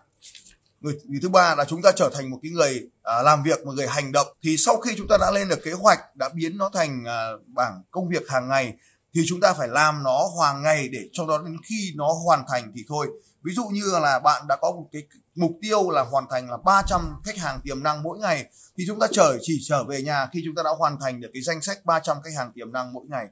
Người, 0.81 0.95
người 1.05 1.21
thứ 1.23 1.29
ba 1.29 1.55
là 1.55 1.65
chúng 1.65 1.83
ta 1.83 1.93
trở 1.93 2.11
thành 2.15 2.31
một 2.31 2.39
cái 2.43 2.53
người 2.53 2.89
à, 3.03 3.23
làm 3.23 3.43
việc 3.43 3.67
một 3.67 3.73
người 3.73 3.87
hành 3.87 4.13
động. 4.13 4.27
Thì 4.43 4.57
sau 4.57 4.77
khi 4.77 4.95
chúng 4.97 5.09
ta 5.09 5.17
đã 5.21 5.31
lên 5.31 5.49
được 5.49 5.63
kế 5.65 5.73
hoạch 5.73 6.17
đã 6.17 6.29
biến 6.29 6.59
nó 6.59 6.71
thành 6.75 7.05
à, 7.05 7.29
bảng 7.47 7.83
công 7.91 8.09
việc 8.09 8.29
hàng 8.29 8.49
ngày 8.49 8.75
thì 9.15 9.23
chúng 9.27 9.41
ta 9.41 9.53
phải 9.53 9.69
làm 9.69 10.03
nó 10.03 10.29
hàng 10.43 10.63
ngày 10.63 10.89
để 10.89 11.01
cho 11.13 11.27
đó 11.27 11.39
đến 11.39 11.57
khi 11.65 11.93
nó 11.97 12.13
hoàn 12.25 12.45
thành 12.49 12.73
thì 12.75 12.85
thôi. 12.89 13.09
Ví 13.43 13.55
dụ 13.55 13.65
như 13.65 13.99
là 14.03 14.19
bạn 14.19 14.47
đã 14.49 14.57
có 14.57 14.71
một 14.71 14.89
cái 14.93 15.03
mục 15.35 15.53
tiêu 15.63 15.91
là 15.91 16.03
hoàn 16.03 16.25
thành 16.31 16.51
là 16.51 16.57
300 16.65 17.15
khách 17.25 17.39
hàng 17.39 17.61
tiềm 17.65 17.83
năng 17.83 18.03
mỗi 18.03 18.19
ngày, 18.19 18.45
thì 18.79 18.85
chúng 18.87 19.01
ta 19.01 19.07
trở 19.13 19.39
chỉ 19.43 19.61
trở 19.69 19.85
về 19.85 20.03
nhà 20.03 20.29
khi 20.33 20.43
chúng 20.45 20.55
ta 20.55 20.63
đã 20.63 20.71
hoàn 20.79 21.01
thành 21.01 21.21
được 21.21 21.29
cái 21.33 21.43
danh 21.43 21.63
sách 21.63 21.85
300 21.85 22.17
khách 22.23 22.35
hàng 22.37 22.53
tiềm 22.55 22.73
năng 22.73 22.93
mỗi 22.93 23.05
ngày 23.09 23.27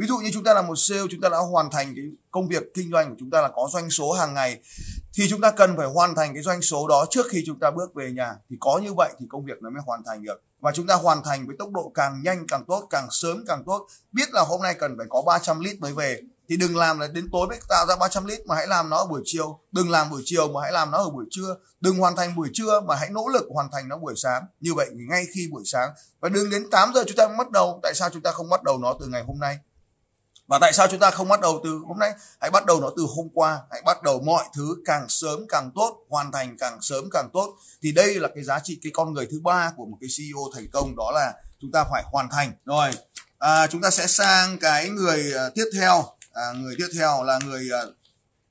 ví 0.00 0.06
dụ 0.06 0.18
như 0.18 0.30
chúng 0.32 0.44
ta 0.44 0.54
là 0.54 0.62
một 0.62 0.76
sale, 0.76 1.02
chúng 1.10 1.20
ta 1.20 1.28
đã 1.28 1.38
hoàn 1.38 1.70
thành 1.70 1.92
cái 1.96 2.04
công 2.30 2.48
việc 2.48 2.74
kinh 2.74 2.90
doanh 2.92 3.10
của 3.10 3.16
chúng 3.18 3.30
ta 3.30 3.42
là 3.42 3.48
có 3.48 3.68
doanh 3.72 3.90
số 3.90 4.12
hàng 4.12 4.34
ngày, 4.34 4.60
thì 5.14 5.28
chúng 5.30 5.40
ta 5.40 5.50
cần 5.50 5.76
phải 5.76 5.86
hoàn 5.86 6.14
thành 6.14 6.34
cái 6.34 6.42
doanh 6.42 6.62
số 6.62 6.88
đó 6.88 7.06
trước 7.10 7.26
khi 7.30 7.42
chúng 7.46 7.58
ta 7.60 7.70
bước 7.70 7.94
về 7.94 8.10
nhà. 8.12 8.34
Thì 8.50 8.56
có 8.60 8.80
như 8.82 8.94
vậy 8.96 9.10
thì 9.20 9.26
công 9.28 9.44
việc 9.44 9.62
nó 9.62 9.70
mới 9.70 9.82
hoàn 9.86 10.02
thành 10.06 10.22
được. 10.22 10.42
Và 10.60 10.72
chúng 10.74 10.86
ta 10.86 10.94
hoàn 10.94 11.22
thành 11.24 11.46
với 11.46 11.56
tốc 11.58 11.70
độ 11.72 11.92
càng 11.94 12.22
nhanh, 12.24 12.46
càng 12.48 12.64
tốt, 12.68 12.86
càng 12.90 13.08
sớm, 13.10 13.44
càng 13.46 13.62
tốt. 13.66 13.86
Biết 14.12 14.28
là 14.32 14.42
hôm 14.42 14.62
nay 14.62 14.74
cần 14.78 14.94
phải 14.98 15.06
có 15.10 15.22
300 15.26 15.60
lít 15.60 15.80
mới 15.80 15.92
về. 15.92 16.20
Thì 16.48 16.56
đừng 16.56 16.76
làm 16.76 16.98
là 16.98 17.06
đến 17.06 17.28
tối 17.32 17.46
mới 17.48 17.58
tạo 17.68 17.86
ra 17.86 17.96
300 17.96 18.24
lít 18.24 18.46
mà 18.46 18.54
hãy 18.54 18.66
làm 18.66 18.90
nó 18.90 18.96
ở 18.96 19.06
buổi 19.06 19.22
chiều. 19.24 19.58
Đừng 19.72 19.90
làm 19.90 20.10
buổi 20.10 20.22
chiều 20.24 20.48
mà 20.48 20.60
hãy 20.62 20.72
làm 20.72 20.90
nó 20.90 20.98
ở 20.98 21.10
buổi 21.10 21.24
trưa. 21.30 21.56
Đừng 21.80 21.98
hoàn 21.98 22.16
thành 22.16 22.36
buổi 22.36 22.48
trưa 22.52 22.80
mà 22.80 22.94
hãy 22.94 23.10
nỗ 23.10 23.28
lực 23.28 23.46
hoàn 23.50 23.70
thành 23.72 23.88
nó 23.88 23.96
buổi 23.96 24.14
sáng. 24.16 24.42
Như 24.60 24.74
vậy 24.74 24.86
ngay 25.08 25.26
khi 25.34 25.48
buổi 25.52 25.62
sáng, 25.66 25.90
và 26.20 26.28
đừng 26.28 26.50
đến 26.50 26.70
8 26.70 26.92
giờ 26.94 27.04
chúng 27.06 27.16
ta 27.16 27.28
mới 27.28 27.36
bắt 27.36 27.50
đầu. 27.50 27.80
Tại 27.82 27.94
sao 27.94 28.10
chúng 28.12 28.22
ta 28.22 28.32
không 28.32 28.50
bắt 28.50 28.62
đầu 28.62 28.78
nó 28.78 28.96
từ 29.00 29.06
ngày 29.06 29.22
hôm 29.26 29.38
nay? 29.38 29.58
Và 30.50 30.58
tại 30.58 30.72
sao 30.72 30.86
chúng 30.90 31.00
ta 31.00 31.10
không 31.10 31.28
bắt 31.28 31.40
đầu 31.40 31.60
từ 31.64 31.80
hôm 31.88 31.98
nay? 31.98 32.12
Hãy 32.40 32.50
bắt 32.50 32.66
đầu 32.66 32.80
nó 32.80 32.90
từ 32.96 33.06
hôm 33.16 33.28
qua. 33.34 33.58
Hãy 33.70 33.82
bắt 33.84 34.02
đầu 34.02 34.20
mọi 34.20 34.44
thứ 34.54 34.76
càng 34.84 35.06
sớm 35.08 35.46
càng 35.48 35.70
tốt 35.74 35.96
hoàn 36.08 36.32
thành 36.32 36.56
càng 36.58 36.78
sớm 36.80 37.04
càng 37.12 37.28
tốt. 37.32 37.56
Thì 37.82 37.92
đây 37.92 38.14
là 38.14 38.28
cái 38.34 38.44
giá 38.44 38.60
trị 38.64 38.78
cái 38.82 38.92
con 38.94 39.14
người 39.14 39.26
thứ 39.30 39.40
ba 39.44 39.72
của 39.76 39.86
một 39.86 39.96
cái 40.00 40.10
CEO 40.18 40.42
thành 40.54 40.68
công 40.72 40.96
đó 40.96 41.10
là 41.14 41.32
chúng 41.60 41.72
ta 41.72 41.84
phải 41.90 42.02
hoàn 42.06 42.28
thành. 42.30 42.52
Rồi 42.64 42.90
à, 43.38 43.66
chúng 43.66 43.80
ta 43.80 43.90
sẽ 43.90 44.06
sang 44.06 44.58
cái 44.58 44.88
người 44.88 45.32
à, 45.36 45.50
tiếp 45.54 45.64
theo. 45.74 46.04
À, 46.32 46.52
người 46.56 46.74
tiếp 46.78 46.88
theo 46.98 47.24
là 47.24 47.38
người 47.46 47.68
à, 47.72 47.82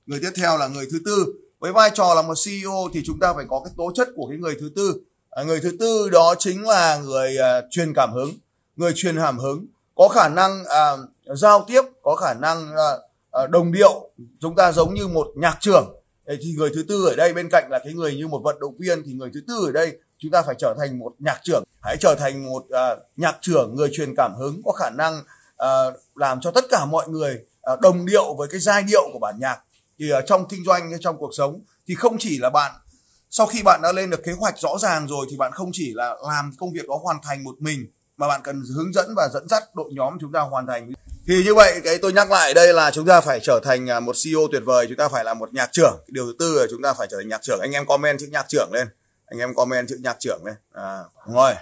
người 0.05 0.19
tiếp 0.19 0.31
theo 0.35 0.57
là 0.57 0.67
người 0.67 0.87
thứ 0.91 0.99
tư. 1.05 1.25
Với 1.59 1.71
vai 1.71 1.91
trò 1.93 2.13
là 2.13 2.21
một 2.21 2.37
CEO 2.45 2.89
thì 2.93 3.01
chúng 3.05 3.19
ta 3.19 3.33
phải 3.33 3.45
có 3.49 3.61
cái 3.65 3.73
tố 3.77 3.91
chất 3.95 4.07
của 4.15 4.27
cái 4.29 4.37
người 4.37 4.57
thứ 4.59 4.71
tư. 4.75 5.01
À, 5.29 5.43
người 5.43 5.59
thứ 5.59 5.71
tư 5.79 6.09
đó 6.09 6.35
chính 6.39 6.67
là 6.67 6.97
người 6.97 7.37
uh, 7.39 7.65
truyền 7.71 7.93
cảm 7.95 8.13
hứng 8.13 8.33
người 8.75 8.91
truyền 8.95 9.17
cảm 9.17 9.37
hứng. 9.37 9.65
Có 9.95 10.07
khả 10.07 10.29
năng 10.29 10.61
uh, 10.61 11.09
giao 11.35 11.65
tiếp 11.67 11.81
có 12.03 12.15
khả 12.15 12.33
năng 12.33 12.75
ờ, 12.75 13.01
ờ, 13.29 13.47
đồng 13.47 13.71
điệu. 13.71 14.09
Chúng 14.39 14.55
ta 14.55 14.71
giống 14.71 14.93
như 14.93 15.07
một 15.07 15.27
nhạc 15.35 15.57
trưởng 15.59 15.95
thì 16.27 16.53
người 16.57 16.69
thứ 16.75 16.83
tư 16.87 17.05
ở 17.05 17.15
đây 17.15 17.33
bên 17.33 17.49
cạnh 17.51 17.67
là 17.71 17.79
cái 17.79 17.93
người 17.93 18.15
như 18.15 18.27
một 18.27 18.41
vận 18.43 18.59
động 18.59 18.77
viên 18.79 19.03
thì 19.05 19.13
người 19.13 19.29
thứ 19.33 19.41
tư 19.47 19.65
ở 19.65 19.71
đây 19.71 19.97
chúng 20.17 20.31
ta 20.31 20.41
phải 20.41 20.55
trở 20.57 20.75
thành 20.79 20.99
một 20.99 21.13
nhạc 21.19 21.39
trưởng. 21.43 21.63
Hãy 21.81 21.97
trở 21.99 22.15
thành 22.19 22.45
một 22.45 22.63
uh, 22.63 22.99
nhạc 23.17 23.37
trưởng 23.41 23.75
người 23.75 23.89
truyền 23.93 24.15
cảm 24.17 24.35
hứng 24.35 24.61
có 24.65 24.71
khả 24.71 24.89
năng 24.89 25.19
uh, 25.63 25.95
làm 26.15 26.41
cho 26.41 26.51
tất 26.51 26.63
cả 26.69 26.85
mọi 26.85 27.07
người 27.07 27.39
uh, 27.73 27.79
đồng 27.79 28.05
điệu 28.05 28.35
với 28.37 28.47
cái 28.47 28.59
giai 28.59 28.83
điệu 28.83 29.09
của 29.13 29.19
bản 29.19 29.35
nhạc. 29.39 29.59
Thì 29.99 30.13
uh, 30.13 30.23
trong 30.27 30.47
kinh 30.47 30.63
doanh 30.65 30.91
trong 30.99 31.17
cuộc 31.17 31.31
sống 31.37 31.61
thì 31.87 31.95
không 31.95 32.17
chỉ 32.19 32.37
là 32.37 32.49
bạn 32.49 32.71
sau 33.31 33.47
khi 33.47 33.61
bạn 33.63 33.79
đã 33.83 33.91
lên 33.91 34.09
được 34.09 34.23
kế 34.23 34.31
hoạch 34.31 34.59
rõ 34.59 34.77
ràng 34.77 35.07
rồi 35.07 35.25
thì 35.31 35.37
bạn 35.37 35.51
không 35.51 35.69
chỉ 35.73 35.93
là 35.93 36.15
làm 36.27 36.51
công 36.59 36.73
việc 36.73 36.87
đó 36.87 36.99
hoàn 37.03 37.17
thành 37.23 37.43
một 37.43 37.55
mình 37.59 37.87
mà 38.19 38.27
bạn 38.27 38.41
cần 38.43 38.63
hướng 38.75 38.93
dẫn 38.93 39.13
và 39.15 39.29
dẫn 39.33 39.47
dắt 39.49 39.63
đội 39.75 39.89
nhóm 39.93 40.17
chúng 40.21 40.31
ta 40.31 40.41
hoàn 40.41 40.67
thành. 40.67 40.91
Thì 41.27 41.43
như 41.43 41.55
vậy 41.55 41.81
cái 41.83 41.97
tôi 41.97 42.13
nhắc 42.13 42.31
lại 42.31 42.53
đây 42.53 42.73
là 42.73 42.91
chúng 42.91 43.05
ta 43.05 43.21
phải 43.21 43.39
trở 43.43 43.59
thành 43.63 43.89
à, 43.89 43.99
một 43.99 44.15
CEO 44.23 44.41
tuyệt 44.51 44.61
vời 44.65 44.85
chúng 44.87 44.97
ta 44.97 45.07
phải 45.09 45.23
là 45.23 45.33
một 45.33 45.53
nhạc 45.53 45.71
trưởng. 45.71 45.99
Điều 46.07 46.25
thứ 46.25 46.33
tư 46.39 46.59
là 46.59 46.65
chúng 46.71 46.81
ta 46.81 46.93
phải 46.93 47.07
trở 47.11 47.17
thành 47.17 47.27
nhạc 47.27 47.41
trưởng. 47.41 47.59
Anh 47.59 47.71
em 47.71 47.85
comment 47.85 48.19
chữ 48.19 48.27
nhạc 48.31 48.45
trưởng 48.49 48.69
lên. 48.73 48.87
Anh 49.25 49.39
em 49.39 49.55
comment 49.55 49.87
chữ 49.89 49.97
nhạc 50.03 50.17
trưởng 50.19 50.45
lên. 50.45 50.55
À, 50.73 50.99
rồi. 51.33 51.53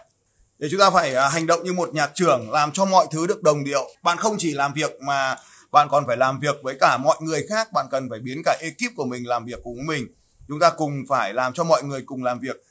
Để 0.59 0.67
chúng 0.71 0.79
ta 0.79 0.89
phải 0.89 1.15
à, 1.15 1.29
hành 1.29 1.47
động 1.47 1.63
như 1.63 1.73
một 1.73 1.93
nhạc 1.93 2.11
trưởng 2.15 2.51
làm 2.51 2.71
cho 2.71 2.85
mọi 2.85 3.07
thứ 3.11 3.27
được 3.27 3.43
đồng 3.43 3.63
điệu. 3.63 3.89
Bạn 4.03 4.17
không 4.17 4.35
chỉ 4.39 4.53
làm 4.53 4.73
việc 4.73 5.01
mà 5.01 5.35
bạn 5.71 5.87
còn 5.91 6.07
phải 6.07 6.17
làm 6.17 6.39
việc 6.39 6.55
với 6.63 6.77
cả 6.79 6.97
mọi 6.97 7.17
người 7.21 7.45
khác. 7.49 7.71
Bạn 7.73 7.85
cần 7.91 8.09
phải 8.09 8.19
biến 8.19 8.41
cả 8.45 8.57
ekip 8.61 8.95
của 8.95 9.05
mình 9.05 9.27
làm 9.27 9.45
việc 9.45 9.59
cùng 9.63 9.85
mình. 9.85 10.07
Chúng 10.47 10.59
ta 10.59 10.69
cùng 10.69 10.93
phải 11.09 11.33
làm 11.33 11.53
cho 11.53 11.63
mọi 11.63 11.83
người 11.83 12.03
cùng 12.05 12.23
làm 12.23 12.39
việc 12.39 12.63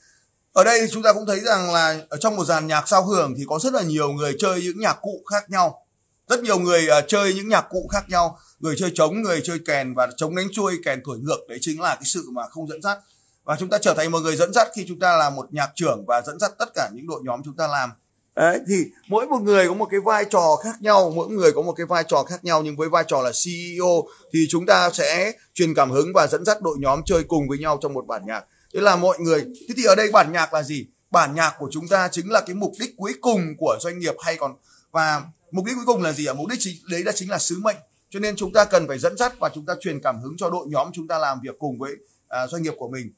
ở 0.57 0.63
đây 0.63 0.87
chúng 0.91 1.03
ta 1.03 1.13
cũng 1.13 1.25
thấy 1.25 1.39
rằng 1.39 1.73
là 1.73 2.01
ở 2.09 2.17
trong 2.17 2.35
một 2.35 2.45
dàn 2.45 2.67
nhạc 2.67 2.87
sao 2.87 3.05
hưởng 3.05 3.33
thì 3.37 3.43
có 3.47 3.59
rất 3.59 3.73
là 3.73 3.81
nhiều 3.81 4.09
người 4.09 4.35
chơi 4.39 4.61
những 4.61 4.79
nhạc 4.79 4.97
cụ 5.01 5.23
khác 5.31 5.49
nhau. 5.49 5.85
Rất 6.27 6.43
nhiều 6.43 6.59
người 6.59 6.87
uh, 6.99 7.07
chơi 7.07 7.33
những 7.33 7.49
nhạc 7.49 7.65
cụ 7.69 7.87
khác 7.91 8.05
nhau. 8.09 8.39
Người 8.59 8.75
chơi 8.79 8.91
trống 8.93 9.21
người 9.21 9.41
chơi 9.43 9.59
kèn 9.65 9.93
và 9.93 10.07
trống 10.17 10.35
đánh 10.35 10.47
chuôi 10.51 10.79
kèn 10.85 11.01
thổi 11.05 11.17
ngược 11.19 11.39
đấy 11.49 11.57
chính 11.61 11.81
là 11.81 11.95
cái 11.95 12.03
sự 12.05 12.23
mà 12.31 12.41
không 12.49 12.67
dẫn 12.67 12.81
dắt. 12.81 12.97
Và 13.43 13.55
chúng 13.59 13.69
ta 13.69 13.77
trở 13.81 13.93
thành 13.93 14.11
một 14.11 14.19
người 14.19 14.35
dẫn 14.35 14.53
dắt 14.53 14.67
khi 14.75 14.85
chúng 14.87 14.99
ta 14.99 15.17
là 15.17 15.29
một 15.29 15.45
nhạc 15.53 15.71
trưởng 15.75 16.05
và 16.07 16.21
dẫn 16.21 16.39
dắt 16.39 16.51
tất 16.59 16.69
cả 16.75 16.89
những 16.93 17.07
đội 17.07 17.21
nhóm 17.23 17.41
chúng 17.45 17.55
ta 17.55 17.67
làm. 17.67 17.91
Đấy, 18.35 18.59
thì 18.67 18.85
mỗi 19.07 19.27
một 19.27 19.41
người 19.41 19.67
có 19.67 19.73
một 19.73 19.87
cái 19.91 19.99
vai 19.99 20.25
trò 20.25 20.55
khác 20.63 20.81
nhau 20.81 21.11
mỗi 21.15 21.29
người 21.29 21.51
có 21.51 21.61
một 21.61 21.73
cái 21.73 21.85
vai 21.85 22.03
trò 22.07 22.23
khác 22.23 22.43
nhau 22.43 22.61
nhưng 22.63 22.75
với 22.75 22.89
vai 22.89 23.03
trò 23.07 23.21
là 23.21 23.31
CEO 23.45 24.07
thì 24.33 24.39
chúng 24.49 24.65
ta 24.65 24.89
sẽ 24.93 25.33
truyền 25.53 25.73
cảm 25.73 25.91
hứng 25.91 26.11
và 26.15 26.27
dẫn 26.27 26.45
dắt 26.45 26.61
đội 26.61 26.77
nhóm 26.79 27.01
chơi 27.05 27.23
cùng 27.23 27.47
với 27.49 27.57
nhau 27.57 27.79
trong 27.81 27.93
một 27.93 28.07
bản 28.07 28.21
nhạc 28.25 28.45
thế 28.77 28.83
là 28.83 28.95
mọi 28.95 29.19
người 29.19 29.45
thế 29.67 29.75
thì 29.77 29.83
ở 29.83 29.95
đây 29.95 30.11
bản 30.11 30.31
nhạc 30.31 30.53
là 30.53 30.63
gì? 30.63 30.85
Bản 31.11 31.35
nhạc 31.35 31.55
của 31.59 31.69
chúng 31.71 31.87
ta 31.87 32.09
chính 32.11 32.31
là 32.31 32.41
cái 32.41 32.55
mục 32.55 32.71
đích 32.79 32.93
cuối 32.97 33.13
cùng 33.21 33.41
của 33.57 33.77
doanh 33.81 33.99
nghiệp 33.99 34.15
hay 34.19 34.35
còn 34.35 34.55
và 34.91 35.21
mục 35.51 35.65
đích 35.65 35.75
cuối 35.75 35.85
cùng 35.85 36.03
là 36.03 36.11
gì 36.11 36.25
ạ? 36.25 36.33
Mục 36.33 36.47
đích 36.47 36.59
chính 36.61 36.75
đấy 36.89 37.03
là 37.03 37.11
chính 37.11 37.29
là 37.29 37.37
sứ 37.37 37.59
mệnh. 37.59 37.75
Cho 38.09 38.19
nên 38.19 38.35
chúng 38.35 38.53
ta 38.53 38.65
cần 38.65 38.87
phải 38.87 38.99
dẫn 38.99 39.17
dắt 39.17 39.33
và 39.39 39.49
chúng 39.55 39.65
ta 39.65 39.73
truyền 39.79 39.99
cảm 40.01 40.21
hứng 40.21 40.35
cho 40.37 40.49
đội 40.49 40.67
nhóm 40.69 40.91
chúng 40.93 41.07
ta 41.07 41.19
làm 41.19 41.39
việc 41.43 41.55
cùng 41.59 41.79
với 41.79 41.91
à, 42.27 42.47
doanh 42.47 42.63
nghiệp 42.63 42.73
của 42.77 42.87
mình. 42.87 43.11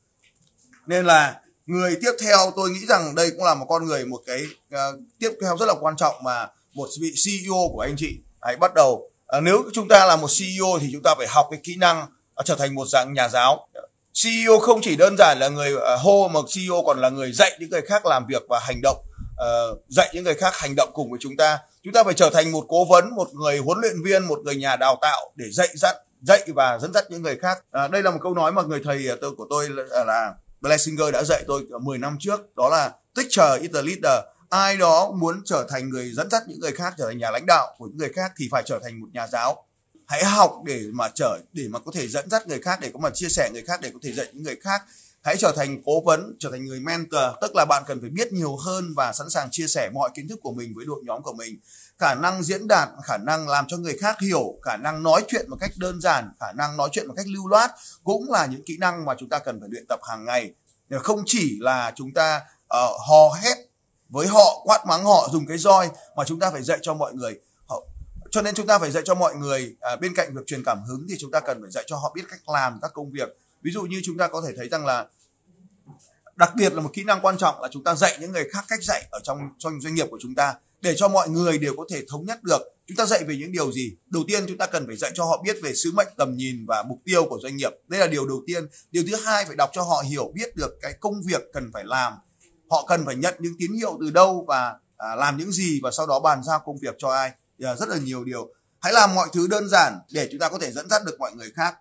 Nên 0.87 1.05
là 1.05 1.41
người 1.65 1.97
tiếp 2.01 2.11
theo 2.21 2.37
tôi 2.55 2.69
nghĩ 2.69 2.85
rằng 2.85 3.15
đây 3.15 3.31
cũng 3.31 3.43
là 3.43 3.55
một 3.55 3.65
con 3.69 3.85
người 3.85 4.05
một 4.05 4.21
cái 4.25 4.43
uh, 4.73 4.99
tiếp 5.19 5.31
theo 5.41 5.57
rất 5.57 5.65
là 5.65 5.73
quan 5.81 5.95
trọng 5.97 6.15
mà 6.23 6.47
một 6.73 6.89
vị 7.01 7.13
CEO 7.25 7.69
của 7.73 7.79
anh 7.79 7.95
chị. 7.97 8.17
Hãy 8.41 8.55
bắt 8.55 8.73
đầu. 8.73 9.09
Uh, 9.37 9.43
nếu 9.43 9.63
chúng 9.73 9.87
ta 9.87 10.05
là 10.05 10.15
một 10.15 10.27
CEO 10.39 10.79
thì 10.81 10.89
chúng 10.93 11.03
ta 11.03 11.15
phải 11.17 11.27
học 11.27 11.47
cái 11.51 11.59
kỹ 11.63 11.75
năng 11.75 12.03
uh, 12.03 12.45
trở 12.45 12.55
thành 12.55 12.75
một 12.75 12.85
dạng 12.87 13.13
nhà 13.13 13.29
giáo. 13.29 13.67
CEO 14.23 14.59
không 14.59 14.81
chỉ 14.81 14.95
đơn 14.95 15.15
giản 15.17 15.39
là 15.39 15.47
người 15.47 15.73
uh, 15.73 15.81
hô 15.99 16.27
mà 16.27 16.39
CEO 16.55 16.83
còn 16.85 17.01
là 17.01 17.09
người 17.09 17.31
dạy 17.31 17.57
những 17.59 17.69
người 17.69 17.81
khác 17.81 18.05
làm 18.05 18.25
việc 18.27 18.43
và 18.49 18.59
hành 18.59 18.81
động 18.83 18.97
uh, 19.33 19.79
dạy 19.87 20.09
những 20.13 20.23
người 20.23 20.35
khác 20.35 20.53
hành 20.55 20.75
động 20.75 20.89
cùng 20.93 21.09
với 21.11 21.19
chúng 21.21 21.37
ta. 21.37 21.59
Chúng 21.83 21.93
ta 21.93 22.03
phải 22.03 22.13
trở 22.13 22.29
thành 22.29 22.51
một 22.51 22.65
cố 22.67 22.85
vấn 22.85 23.15
một 23.15 23.33
người 23.33 23.57
huấn 23.57 23.77
luyện 23.81 24.03
viên 24.03 24.25
một 24.25 24.39
người 24.43 24.55
nhà 24.55 24.75
đào 24.75 24.97
tạo 25.01 25.31
để 25.35 25.45
dạy 25.51 25.69
dắt 25.73 25.95
dạy 26.21 26.43
và 26.55 26.79
dẫn 26.81 26.93
dắt 26.93 27.05
những 27.09 27.21
người 27.21 27.35
khác. 27.35 27.63
À, 27.71 27.87
đây 27.87 28.03
là 28.03 28.11
một 28.11 28.19
câu 28.21 28.33
nói 28.33 28.51
mà 28.51 28.61
người 28.61 28.81
thầy 28.83 29.07
ờ, 29.07 29.17
tôi 29.21 29.31
của 29.37 29.47
tôi 29.49 29.69
là, 29.69 30.03
là 30.03 30.33
Blessinger 30.61 31.13
đã 31.13 31.23
dạy 31.23 31.43
tôi 31.47 31.65
10 31.81 31.97
năm 31.97 32.17
trước. 32.19 32.55
Đó 32.55 32.69
là 32.69 32.91
teacher 33.15 33.61
is 33.61 33.71
the 33.73 33.81
leader. 33.81 34.25
Ai 34.49 34.77
đó 34.77 35.11
muốn 35.11 35.41
trở 35.45 35.67
thành 35.69 35.89
người 35.89 36.11
dẫn 36.13 36.29
dắt 36.29 36.43
những 36.47 36.59
người 36.59 36.71
khác 36.71 36.93
trở 36.97 37.05
thành 37.07 37.17
nhà 37.17 37.31
lãnh 37.31 37.45
đạo 37.45 37.75
của 37.77 37.85
những 37.85 37.97
người 37.97 38.11
khác 38.15 38.31
thì 38.37 38.47
phải 38.51 38.63
trở 38.65 38.79
thành 38.83 39.01
một 39.01 39.07
nhà 39.13 39.27
giáo 39.27 39.65
hãy 40.09 40.25
học 40.25 40.55
để 40.65 40.83
mà 40.93 41.09
trở 41.15 41.39
để 41.53 41.67
mà 41.69 41.79
có 41.79 41.91
thể 41.95 42.07
dẫn 42.07 42.29
dắt 42.29 42.47
người 42.47 42.59
khác 42.59 42.79
để 42.81 42.91
có 42.93 42.99
mà 42.99 43.09
chia 43.13 43.29
sẻ 43.29 43.49
người 43.53 43.61
khác 43.61 43.81
để 43.81 43.89
có 43.93 43.99
thể 44.03 44.13
dạy 44.13 44.27
những 44.33 44.43
người 44.43 44.55
khác. 44.55 44.81
Hãy 45.21 45.35
trở 45.37 45.53
thành 45.55 45.81
cố 45.85 46.01
vấn 46.05 46.35
trở 46.39 46.51
thành 46.51 46.65
người 46.65 46.79
mentor 46.79 47.21
tức 47.41 47.51
là 47.55 47.65
bạn 47.65 47.83
cần 47.87 48.01
phải 48.01 48.09
biết 48.09 48.33
nhiều 48.33 48.55
hơn 48.55 48.93
và 48.95 49.13
sẵn 49.13 49.29
sàng 49.29 49.47
chia 49.51 49.67
sẻ 49.67 49.89
mọi 49.93 50.09
kiến 50.15 50.27
thức 50.27 50.39
của 50.41 50.51
mình 50.51 50.73
với 50.75 50.85
đội 50.85 51.01
nhóm 51.05 51.21
của 51.23 51.33
mình. 51.33 51.59
Khả 51.97 52.15
năng 52.15 52.43
diễn 52.43 52.67
đạt 52.67 52.89
khả 53.03 53.17
năng 53.17 53.47
làm 53.47 53.65
cho 53.67 53.77
người 53.77 53.97
khác 53.97 54.15
hiểu 54.21 54.59
khả 54.61 54.77
năng 54.77 55.03
nói 55.03 55.23
chuyện 55.27 55.49
một 55.49 55.57
cách 55.59 55.71
đơn 55.77 56.01
giản 56.01 56.31
khả 56.39 56.51
năng 56.51 56.77
nói 56.77 56.89
chuyện 56.91 57.07
một 57.07 57.13
cách 57.17 57.27
lưu 57.27 57.47
loát 57.47 57.71
cũng 58.03 58.31
là 58.31 58.45
những 58.45 58.63
kỹ 58.65 58.77
năng 58.79 59.05
mà 59.05 59.15
chúng 59.19 59.29
ta 59.29 59.39
cần 59.39 59.59
phải 59.59 59.69
luyện 59.71 59.85
tập 59.89 59.99
hàng 60.09 60.25
ngày. 60.25 60.53
Không 60.91 61.23
chỉ 61.25 61.57
là 61.59 61.93
chúng 61.95 62.13
ta 62.13 62.41
uh, 62.63 63.01
hò 63.07 63.29
hét 63.41 63.57
với 64.09 64.27
họ 64.27 64.61
quát 64.63 64.85
mắng 64.85 65.03
họ 65.03 65.29
dùng 65.31 65.45
cái 65.47 65.57
roi 65.57 65.89
mà 66.15 66.23
chúng 66.23 66.39
ta 66.39 66.51
phải 66.51 66.63
dạy 66.63 66.77
cho 66.81 66.93
mọi 66.93 67.13
người 67.13 67.39
cho 68.31 68.41
nên 68.41 68.55
chúng 68.55 68.67
ta 68.67 68.79
phải 68.79 68.91
dạy 68.91 69.03
cho 69.05 69.15
mọi 69.15 69.35
người 69.35 69.75
à, 69.79 69.95
bên 69.95 70.13
cạnh 70.15 70.35
việc 70.35 70.41
truyền 70.45 70.63
cảm 70.63 70.83
hứng 70.83 71.05
thì 71.09 71.15
chúng 71.19 71.31
ta 71.31 71.39
cần 71.39 71.61
phải 71.61 71.71
dạy 71.71 71.83
cho 71.87 71.97
họ 71.97 72.13
biết 72.15 72.23
cách 72.29 72.49
làm 72.49 72.79
các 72.81 72.91
công 72.93 73.11
việc. 73.11 73.29
Ví 73.61 73.71
dụ 73.71 73.81
như 73.81 74.01
chúng 74.03 74.17
ta 74.17 74.27
có 74.27 74.41
thể 74.47 74.53
thấy 74.57 74.69
rằng 74.69 74.85
là 74.85 75.07
đặc 76.35 76.51
biệt 76.55 76.73
là 76.73 76.81
một 76.81 76.89
kỹ 76.93 77.03
năng 77.03 77.21
quan 77.21 77.37
trọng 77.37 77.61
là 77.61 77.67
chúng 77.71 77.83
ta 77.83 77.95
dạy 77.95 78.17
những 78.21 78.31
người 78.31 78.49
khác 78.51 78.65
cách 78.67 78.83
dạy 78.83 79.07
ở 79.11 79.19
trong 79.23 79.37
trong 79.57 79.81
doanh 79.81 79.95
nghiệp 79.95 80.07
của 80.11 80.17
chúng 80.21 80.35
ta 80.35 80.55
để 80.81 80.93
cho 80.97 81.07
mọi 81.07 81.29
người 81.29 81.57
đều 81.57 81.73
có 81.77 81.85
thể 81.89 82.05
thống 82.09 82.25
nhất 82.25 82.43
được 82.43 82.61
chúng 82.87 82.95
ta 82.95 83.05
dạy 83.05 83.23
về 83.23 83.35
những 83.35 83.51
điều 83.51 83.71
gì. 83.71 83.95
Đầu 84.05 84.23
tiên 84.27 84.43
chúng 84.47 84.57
ta 84.57 84.67
cần 84.67 84.87
phải 84.87 84.95
dạy 84.95 85.11
cho 85.13 85.25
họ 85.25 85.41
biết 85.43 85.57
về 85.63 85.73
sứ 85.75 85.91
mệnh 85.91 86.07
tầm 86.17 86.35
nhìn 86.35 86.65
và 86.67 86.83
mục 86.83 86.99
tiêu 87.05 87.25
của 87.29 87.39
doanh 87.43 87.57
nghiệp. 87.57 87.71
Đây 87.87 87.99
là 87.99 88.07
điều 88.07 88.27
đầu 88.27 88.41
tiên. 88.47 88.67
Điều 88.91 89.03
thứ 89.07 89.15
hai 89.15 89.45
phải 89.45 89.55
đọc 89.55 89.69
cho 89.73 89.81
họ 89.81 90.03
hiểu 90.09 90.31
biết 90.35 90.55
được 90.55 90.77
cái 90.81 90.93
công 90.99 91.21
việc 91.25 91.41
cần 91.53 91.71
phải 91.73 91.83
làm. 91.85 92.13
Họ 92.69 92.85
cần 92.87 93.05
phải 93.05 93.15
nhận 93.15 93.35
những 93.39 93.53
tín 93.59 93.73
hiệu 93.73 93.97
từ 94.01 94.11
đâu 94.11 94.45
và 94.47 94.75
à, 94.97 95.15
làm 95.15 95.37
những 95.37 95.51
gì 95.51 95.79
và 95.83 95.91
sau 95.91 96.07
đó 96.07 96.19
bàn 96.19 96.43
giao 96.43 96.59
công 96.65 96.77
việc 96.81 96.95
cho 96.97 97.09
ai. 97.09 97.31
Ờ, 97.63 97.75
rất 97.75 97.89
là 97.89 97.97
nhiều 97.97 98.23
điều. 98.23 98.49
Hãy 98.79 98.93
làm 98.93 99.15
mọi 99.15 99.27
thứ 99.33 99.47
đơn 99.47 99.69
giản 99.69 99.99
để 100.11 100.27
chúng 100.31 100.39
ta 100.39 100.49
có 100.49 100.59
thể 100.59 100.71
dẫn 100.71 100.89
dắt 100.89 101.01
được 101.05 101.19
mọi 101.19 101.31
người 101.35 101.51
khác. 101.55 101.75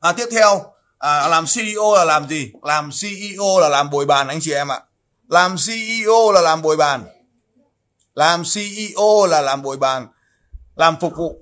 À, 0.00 0.12
tiếp 0.12 0.26
theo 0.30 0.64
à, 0.98 1.28
làm 1.28 1.44
CEO 1.54 1.94
là 1.94 2.04
làm 2.04 2.28
gì? 2.28 2.52
Làm 2.62 2.90
CEO 3.00 3.60
là 3.60 3.68
làm 3.68 3.90
bồi 3.90 4.06
bàn 4.06 4.28
anh 4.28 4.38
chị 4.40 4.52
em 4.52 4.72
ạ. 4.72 4.80
Làm 5.28 5.56
CEO 5.66 6.32
là 6.32 6.40
làm 6.40 6.62
bồi 6.62 6.76
bàn. 6.76 7.04
Làm 8.14 8.42
CEO 8.54 9.26
là 9.26 9.40
làm 9.40 9.62
bồi 9.62 9.76
bàn. 9.76 10.06
Làm 10.76 10.96
phục 11.00 11.12
vụ. 11.16 11.40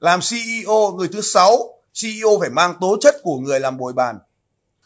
Làm 0.00 0.20
CEO 0.30 0.92
người 0.92 1.08
thứ 1.08 1.20
sáu 1.20 1.82
CEO 2.02 2.28
phải 2.40 2.50
mang 2.50 2.74
tố 2.80 2.96
chất 3.00 3.14
của 3.22 3.38
người 3.38 3.60
làm 3.60 3.78
bồi 3.78 3.92
bàn 3.92 4.18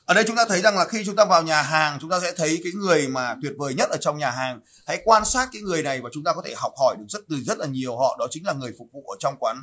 ở 0.09 0.15
đây 0.15 0.25
chúng 0.27 0.37
ta 0.37 0.45
thấy 0.49 0.61
rằng 0.61 0.77
là 0.77 0.85
khi 0.85 1.03
chúng 1.07 1.17
ta 1.17 1.25
vào 1.25 1.43
nhà 1.43 1.63
hàng 1.63 1.99
chúng 2.01 2.11
ta 2.11 2.21
sẽ 2.21 2.33
thấy 2.37 2.61
cái 2.65 2.73
người 2.73 3.09
mà 3.09 3.37
tuyệt 3.43 3.53
vời 3.59 3.75
nhất 3.75 3.91
ở 3.91 3.97
trong 4.01 4.19
nhà 4.19 4.31
hàng. 4.31 4.61
Hãy 4.87 5.03
quan 5.05 5.25
sát 5.25 5.49
cái 5.53 5.63
người 5.63 5.83
này 5.83 6.01
và 6.01 6.11
chúng 6.13 6.25
ta 6.25 6.33
có 6.33 6.43
thể 6.45 6.55
học 6.57 6.73
hỏi 6.81 6.97
được 6.99 7.05
rất 7.09 7.21
từ 7.29 7.37
rất 7.47 7.59
là 7.59 7.67
nhiều. 7.67 7.97
Họ 7.97 8.17
đó 8.19 8.27
chính 8.31 8.47
là 8.47 8.53
người 8.53 8.73
phục 8.79 8.89
vụ 8.93 9.03
ở 9.03 9.17
trong 9.19 9.37
quán 9.39 9.57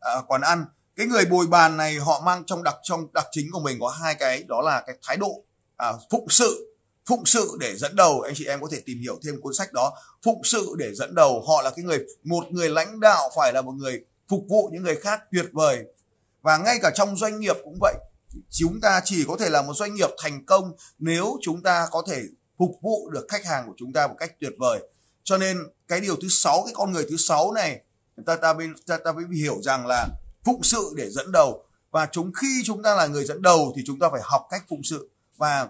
à, 0.00 0.12
quán 0.26 0.40
ăn. 0.40 0.64
Cái 0.96 1.06
người 1.06 1.24
bồi 1.24 1.46
bàn 1.46 1.76
này 1.76 1.94
họ 1.94 2.22
mang 2.24 2.44
trong 2.46 2.62
đặc 2.62 2.76
trong 2.82 3.12
đặc 3.14 3.26
chính 3.30 3.50
của 3.52 3.60
mình 3.60 3.78
có 3.80 3.88
hai 3.88 4.14
cái 4.14 4.44
đó 4.48 4.60
là 4.62 4.82
cái 4.86 4.96
thái 5.02 5.16
độ 5.16 5.42
à, 5.76 5.92
phụng 6.10 6.28
sự. 6.28 6.76
Phụng 7.06 7.26
sự 7.26 7.56
để 7.60 7.76
dẫn 7.76 7.96
đầu. 7.96 8.20
Anh 8.20 8.34
chị 8.36 8.44
em 8.44 8.60
có 8.60 8.68
thể 8.70 8.80
tìm 8.86 9.00
hiểu 9.00 9.18
thêm 9.24 9.40
cuốn 9.40 9.54
sách 9.54 9.72
đó. 9.72 9.92
Phụng 10.24 10.40
sự 10.44 10.74
để 10.78 10.94
dẫn 10.94 11.14
đầu. 11.14 11.44
Họ 11.48 11.62
là 11.62 11.70
cái 11.70 11.84
người 11.84 11.98
một 12.24 12.44
người 12.50 12.68
lãnh 12.68 13.00
đạo 13.00 13.30
phải 13.36 13.52
là 13.52 13.62
một 13.62 13.72
người 13.72 14.00
phục 14.28 14.44
vụ 14.48 14.70
những 14.72 14.82
người 14.82 14.96
khác 14.96 15.20
tuyệt 15.32 15.46
vời. 15.52 15.84
Và 16.42 16.56
ngay 16.56 16.78
cả 16.82 16.90
trong 16.94 17.16
doanh 17.16 17.40
nghiệp 17.40 17.56
cũng 17.64 17.78
vậy 17.80 17.94
chúng 18.50 18.80
ta 18.80 19.00
chỉ 19.04 19.24
có 19.28 19.36
thể 19.36 19.50
là 19.50 19.62
một 19.62 19.74
doanh 19.76 19.94
nghiệp 19.94 20.10
thành 20.22 20.46
công 20.46 20.72
nếu 20.98 21.36
chúng 21.42 21.62
ta 21.62 21.88
có 21.90 22.02
thể 22.08 22.22
phục 22.58 22.70
vụ 22.82 23.10
được 23.10 23.26
khách 23.28 23.44
hàng 23.44 23.66
của 23.66 23.74
chúng 23.76 23.92
ta 23.92 24.06
một 24.06 24.14
cách 24.18 24.40
tuyệt 24.40 24.52
vời. 24.58 24.80
Cho 25.24 25.38
nên 25.38 25.58
cái 25.88 26.00
điều 26.00 26.16
thứ 26.16 26.28
sáu 26.30 26.62
cái 26.64 26.74
con 26.76 26.92
người 26.92 27.06
thứ 27.10 27.16
sáu 27.16 27.52
này 27.52 27.80
ta 28.26 28.36
ta 28.36 28.52
mới 28.52 28.68
ta, 28.86 28.98
ta 29.04 29.12
mới 29.12 29.24
hiểu 29.36 29.62
rằng 29.62 29.86
là 29.86 30.08
phụng 30.44 30.62
sự 30.62 30.92
để 30.96 31.10
dẫn 31.10 31.32
đầu. 31.32 31.64
Và 31.90 32.08
chúng 32.12 32.32
khi 32.32 32.62
chúng 32.64 32.82
ta 32.82 32.94
là 32.94 33.06
người 33.06 33.24
dẫn 33.24 33.42
đầu 33.42 33.72
thì 33.76 33.82
chúng 33.86 33.98
ta 33.98 34.08
phải 34.12 34.20
học 34.24 34.46
cách 34.50 34.62
phụng 34.68 34.82
sự. 34.84 35.10
Và 35.36 35.68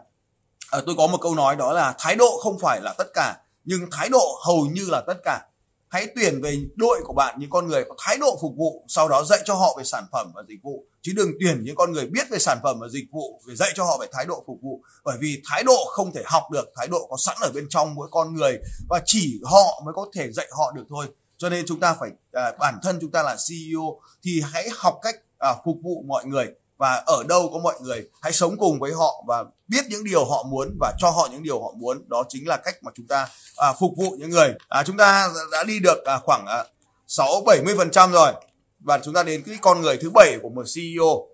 à, 0.70 0.80
tôi 0.86 0.94
có 0.98 1.06
một 1.06 1.18
câu 1.20 1.34
nói 1.34 1.56
đó 1.56 1.72
là 1.72 1.94
thái 1.98 2.16
độ 2.16 2.38
không 2.42 2.58
phải 2.58 2.80
là 2.82 2.94
tất 2.98 3.06
cả 3.14 3.36
nhưng 3.64 3.90
thái 3.92 4.08
độ 4.08 4.40
hầu 4.46 4.66
như 4.66 4.86
là 4.88 5.02
tất 5.06 5.16
cả 5.24 5.47
hãy 5.90 6.08
tuyển 6.16 6.40
về 6.42 6.56
đội 6.76 7.00
của 7.04 7.12
bạn 7.12 7.36
những 7.38 7.50
con 7.50 7.68
người 7.68 7.84
có 7.88 7.94
thái 7.98 8.18
độ 8.18 8.38
phục 8.42 8.52
vụ 8.56 8.84
sau 8.88 9.08
đó 9.08 9.24
dạy 9.24 9.40
cho 9.44 9.54
họ 9.54 9.74
về 9.78 9.84
sản 9.84 10.04
phẩm 10.12 10.32
và 10.34 10.42
dịch 10.48 10.58
vụ. 10.62 10.84
Chứ 11.02 11.12
đừng 11.16 11.30
tuyển 11.40 11.64
những 11.64 11.76
con 11.76 11.92
người 11.92 12.06
biết 12.06 12.30
về 12.30 12.38
sản 12.38 12.58
phẩm 12.62 12.78
và 12.80 12.88
dịch 12.88 13.04
vụ 13.10 13.40
để 13.46 13.54
dạy 13.54 13.70
cho 13.74 13.84
họ 13.84 13.98
về 14.00 14.06
thái 14.12 14.26
độ 14.26 14.44
phục 14.46 14.58
vụ. 14.62 14.82
Bởi 15.04 15.16
vì 15.20 15.42
thái 15.50 15.64
độ 15.64 15.84
không 15.88 16.12
thể 16.12 16.22
học 16.26 16.42
được 16.52 16.68
thái 16.76 16.88
độ 16.88 17.06
có 17.10 17.16
sẵn 17.16 17.36
ở 17.40 17.50
bên 17.54 17.66
trong 17.68 17.94
mỗi 17.94 18.08
con 18.10 18.34
người 18.34 18.58
và 18.88 19.00
chỉ 19.04 19.40
họ 19.44 19.82
mới 19.84 19.94
có 19.94 20.06
thể 20.14 20.32
dạy 20.32 20.46
họ 20.50 20.72
được 20.76 20.84
thôi. 20.88 21.06
Cho 21.36 21.48
nên 21.48 21.64
chúng 21.68 21.80
ta 21.80 21.96
phải 22.00 22.10
à, 22.32 22.52
bản 22.58 22.78
thân 22.82 22.98
chúng 23.00 23.10
ta 23.10 23.22
là 23.22 23.36
CEO 23.48 24.00
thì 24.22 24.42
hãy 24.52 24.68
học 24.76 24.98
cách 25.02 25.14
à, 25.38 25.54
phục 25.64 25.76
vụ 25.82 26.04
mọi 26.06 26.24
người 26.24 26.46
và 26.78 27.02
ở 27.06 27.22
đâu 27.28 27.50
có 27.52 27.58
mọi 27.58 27.74
người 27.80 28.08
hãy 28.22 28.32
sống 28.32 28.56
cùng 28.58 28.78
với 28.78 28.92
họ 28.92 29.24
và 29.26 29.44
biết 29.68 29.84
những 29.88 30.04
điều 30.04 30.24
họ 30.24 30.42
muốn 30.42 30.76
và 30.80 30.92
cho 30.98 31.10
họ 31.10 31.28
những 31.32 31.42
điều 31.42 31.62
họ 31.62 31.72
muốn. 31.76 32.08
Đó 32.08 32.24
chính 32.28 32.48
là 32.48 32.56
cách 32.56 32.74
mà 32.82 32.92
chúng 32.94 33.06
ta 33.06 33.28
à, 33.56 33.72
phục 33.72 33.92
vụ 33.96 34.16
những 34.18 34.30
người. 34.30 34.54
À, 34.68 34.82
chúng 34.86 34.96
ta 34.96 35.28
đã 35.52 35.64
đi 35.64 35.78
được 35.78 36.04
à, 36.04 36.18
khoảng 36.18 36.46
à, 36.46 36.64
sáu 37.06 37.42
bảy 37.46 37.62
mươi 37.64 37.74
phần 37.76 37.90
trăm 37.90 38.12
rồi. 38.12 38.32
Và 38.80 38.98
chúng 39.04 39.14
ta 39.14 39.22
đến 39.22 39.42
cái 39.46 39.58
con 39.60 39.80
người 39.80 39.96
thứ 39.96 40.10
bảy 40.14 40.38
của 40.42 40.48
một 40.48 40.64
CEO 40.74 41.28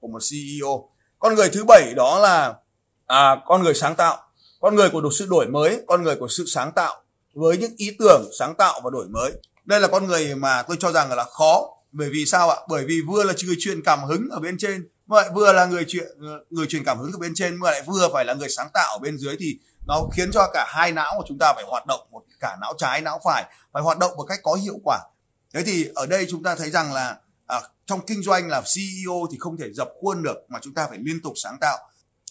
của 0.00 0.08
một 0.08 0.22
CEO 0.30 0.88
con 1.18 1.34
người 1.34 1.48
thứ 1.48 1.64
bảy 1.64 1.94
đó 1.94 2.18
là 2.18 2.54
à, 3.06 3.36
con 3.46 3.62
người 3.62 3.74
sáng 3.74 3.94
tạo. 3.94 4.22
Con 4.60 4.74
người 4.74 4.90
của 4.90 5.10
sự 5.18 5.26
đổi 5.26 5.46
mới 5.46 5.80
con 5.86 6.02
người 6.02 6.16
của 6.16 6.28
sự 6.28 6.44
sáng 6.46 6.72
tạo. 6.72 7.02
Với 7.34 7.56
những 7.56 7.72
ý 7.76 7.96
tưởng 7.98 8.30
sáng 8.38 8.54
tạo 8.54 8.80
và 8.84 8.90
đổi 8.90 9.06
mới. 9.08 9.32
Đây 9.64 9.80
là 9.80 9.88
con 9.88 10.06
người 10.06 10.34
mà 10.34 10.62
tôi 10.62 10.76
cho 10.80 10.92
rằng 10.92 11.12
là 11.12 11.24
khó 11.24 11.75
bởi 11.96 12.10
vì 12.10 12.26
sao 12.26 12.50
ạ? 12.50 12.56
Bởi 12.68 12.84
vì 12.84 13.00
vừa 13.00 13.24
là 13.24 13.34
người 13.44 13.56
truyền 13.58 13.82
cảm 13.82 14.04
hứng 14.04 14.28
ở 14.30 14.40
bên 14.40 14.58
trên 14.58 14.88
mà 15.06 15.16
lại 15.16 15.30
vừa 15.34 15.52
là 15.52 15.66
người 15.66 15.84
chuyện 15.88 16.06
người 16.50 16.66
truyền 16.66 16.84
cảm 16.84 16.98
hứng 16.98 17.12
ở 17.12 17.18
bên 17.18 17.32
trên 17.34 17.56
mà 17.56 17.70
lại 17.70 17.82
vừa 17.86 18.08
phải 18.12 18.24
là 18.24 18.34
người 18.34 18.48
sáng 18.48 18.68
tạo 18.74 18.92
ở 18.92 18.98
bên 18.98 19.18
dưới 19.18 19.36
thì 19.40 19.58
nó 19.86 20.02
khiến 20.12 20.30
cho 20.32 20.50
cả 20.52 20.66
hai 20.68 20.92
não 20.92 21.14
của 21.16 21.24
chúng 21.28 21.38
ta 21.38 21.52
phải 21.54 21.64
hoạt 21.68 21.86
động 21.86 22.00
một 22.10 22.22
cả 22.40 22.56
não 22.60 22.74
trái 22.78 23.00
não 23.00 23.20
phải 23.24 23.44
phải 23.72 23.82
hoạt 23.82 23.98
động 23.98 24.16
một 24.16 24.24
cách 24.28 24.40
có 24.42 24.54
hiệu 24.54 24.78
quả. 24.84 24.98
Thế 25.54 25.62
thì 25.62 25.88
ở 25.94 26.06
đây 26.06 26.26
chúng 26.30 26.42
ta 26.42 26.54
thấy 26.54 26.70
rằng 26.70 26.92
là 26.92 27.16
à, 27.46 27.60
trong 27.86 28.06
kinh 28.06 28.22
doanh 28.22 28.48
là 28.48 28.60
CEO 28.74 29.26
thì 29.32 29.36
không 29.40 29.56
thể 29.56 29.72
dập 29.72 29.88
khuôn 30.00 30.22
được 30.22 30.36
mà 30.48 30.58
chúng 30.62 30.74
ta 30.74 30.86
phải 30.88 30.98
liên 30.98 31.22
tục 31.22 31.32
sáng 31.36 31.56
tạo. 31.60 31.78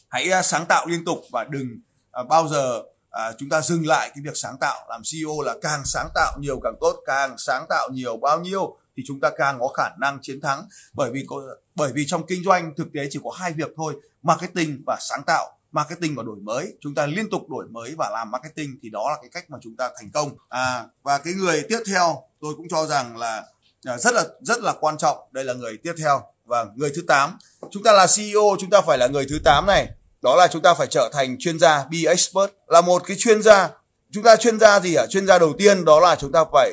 Hãy 0.10 0.29
à, 0.29 0.41
sáng 0.41 0.65
tạo 0.65 0.86
liên 0.88 1.05
tục 1.05 1.17
và 1.31 1.43
đừng 1.43 1.67
à, 2.12 2.24
bao 2.24 2.48
giờ 2.48 2.81
à, 3.10 3.31
chúng 3.38 3.50
ta 3.50 3.62
dừng 3.62 3.88
lại 3.88 4.12
cái 4.15 4.22
việc 4.24 4.38
sáng 4.38 4.57
tạo. 4.62 4.86
Làm 4.89 5.01
CEO 5.12 5.41
là 5.45 5.55
càng 5.62 5.81
sáng 5.86 6.10
tạo 6.15 6.38
nhiều 6.39 6.60
càng 6.63 6.75
tốt 6.81 6.95
càng 7.05 7.36
sáng 7.38 7.65
tạo 7.69 7.89
nhiều 7.93 8.17
bao 8.17 8.39
nhiêu 8.39 8.77
thì 8.97 9.03
chúng 9.07 9.19
ta 9.19 9.29
càng 9.37 9.59
có 9.59 9.67
khả 9.67 9.89
năng 9.99 10.19
chiến 10.21 10.41
thắng. 10.41 10.67
Bởi 10.93 11.11
vì 11.11 11.25
có, 11.27 11.41
bởi 11.75 11.91
vì 11.93 12.05
trong 12.07 12.25
kinh 12.25 12.43
doanh 12.43 12.73
thực 12.77 12.87
tế 12.93 13.07
chỉ 13.09 13.19
có 13.23 13.31
hai 13.31 13.53
việc 13.53 13.73
thôi 13.77 13.93
marketing 14.23 14.83
và 14.85 14.97
sáng 15.09 15.21
tạo. 15.27 15.51
Marketing 15.71 16.15
và 16.15 16.23
đổi 16.23 16.37
mới. 16.41 16.73
Chúng 16.81 16.95
ta 16.95 17.05
liên 17.05 17.29
tục 17.29 17.49
đổi 17.49 17.65
mới 17.67 17.95
và 17.97 18.09
làm 18.09 18.31
marketing 18.31 18.79
thì 18.81 18.89
đó 18.89 19.09
là 19.09 19.17
cái 19.21 19.29
cách 19.33 19.49
mà 19.49 19.57
chúng 19.61 19.75
ta 19.75 19.89
thành 19.97 20.11
công. 20.13 20.29
À 20.49 20.85
và 21.03 21.17
cái 21.17 21.33
người 21.33 21.63
tiếp 21.69 21.79
theo 21.87 22.23
tôi 22.41 22.53
cũng 22.57 22.67
cho 22.69 22.85
rằng 22.85 23.17
là 23.17 23.43
à, 23.85 23.97
rất 23.97 24.13
là 24.13 24.23
rất 24.41 24.59
là 24.59 24.73
quan 24.79 24.97
trọng. 24.97 25.17
Đây 25.31 25.43
là 25.43 25.53
người 25.53 25.77
tiếp 25.83 25.93
theo. 25.97 26.21
Và 26.45 26.65
người 26.75 26.91
thứ 26.95 27.01
8 27.07 27.37
chúng 27.71 27.83
ta 27.83 27.91
là 27.91 28.07
CEO 28.17 28.55
chúng 28.59 28.69
ta 28.69 28.81
phải 28.81 28.97
là 28.97 29.07
người 29.07 29.25
thứ 29.29 29.39
8 29.43 29.65
này. 29.65 29.89
Đó 30.21 30.35
là 30.35 30.47
chúng 30.47 30.61
ta 30.61 30.73
phải 30.73 30.87
trở 30.87 31.09
thành 31.13 31.35
chuyên 31.39 31.59
gia 31.59 31.85
be 31.91 31.97
expert. 32.07 32.51
Là 32.67 32.81
một 32.81 33.03
cái 33.05 33.17
chuyên 33.19 33.41
gia. 33.41 33.69
Chúng 34.11 34.23
ta 34.23 34.35
chuyên 34.35 34.59
gia 34.59 34.79
gì 34.79 34.95
ạ? 34.95 35.03
À? 35.03 35.07
chuyên 35.07 35.27
gia 35.27 35.39
đầu 35.39 35.53
tiên 35.57 35.85
đó 35.85 35.99
là 35.99 36.15
chúng 36.15 36.31
ta 36.31 36.43
phải 36.53 36.71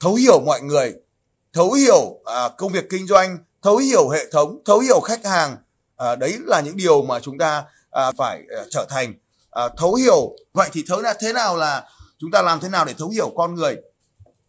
thấu 0.00 0.14
hiểu 0.14 0.40
mọi 0.40 0.60
người 0.60 0.94
thấu 1.52 1.72
hiểu 1.72 2.20
à, 2.24 2.48
công 2.58 2.72
việc 2.72 2.90
kinh 2.90 3.06
doanh 3.06 3.38
thấu 3.62 3.76
hiểu 3.76 4.08
hệ 4.08 4.30
thống 4.32 4.62
thấu 4.64 4.78
hiểu 4.78 5.00
khách 5.00 5.26
hàng 5.26 5.56
à, 5.96 6.16
đấy 6.16 6.38
là 6.44 6.60
những 6.60 6.76
điều 6.76 7.02
mà 7.02 7.20
chúng 7.20 7.38
ta 7.38 7.64
à, 7.90 8.12
phải 8.18 8.42
à, 8.58 8.64
trở 8.70 8.86
thành. 8.90 9.14
À, 9.50 9.68
thấu 9.76 9.94
hiểu 9.94 10.36
vậy 10.52 10.70
thì 10.72 10.84
thấu 10.88 11.00
là 11.00 11.14
thế 11.20 11.32
nào 11.32 11.56
là 11.56 11.88
chúng 12.18 12.30
ta 12.30 12.42
làm 12.42 12.60
thế 12.60 12.68
nào 12.68 12.84
để 12.84 12.94
thấu 12.98 13.08
hiểu 13.08 13.32
con 13.36 13.54
người? 13.54 13.76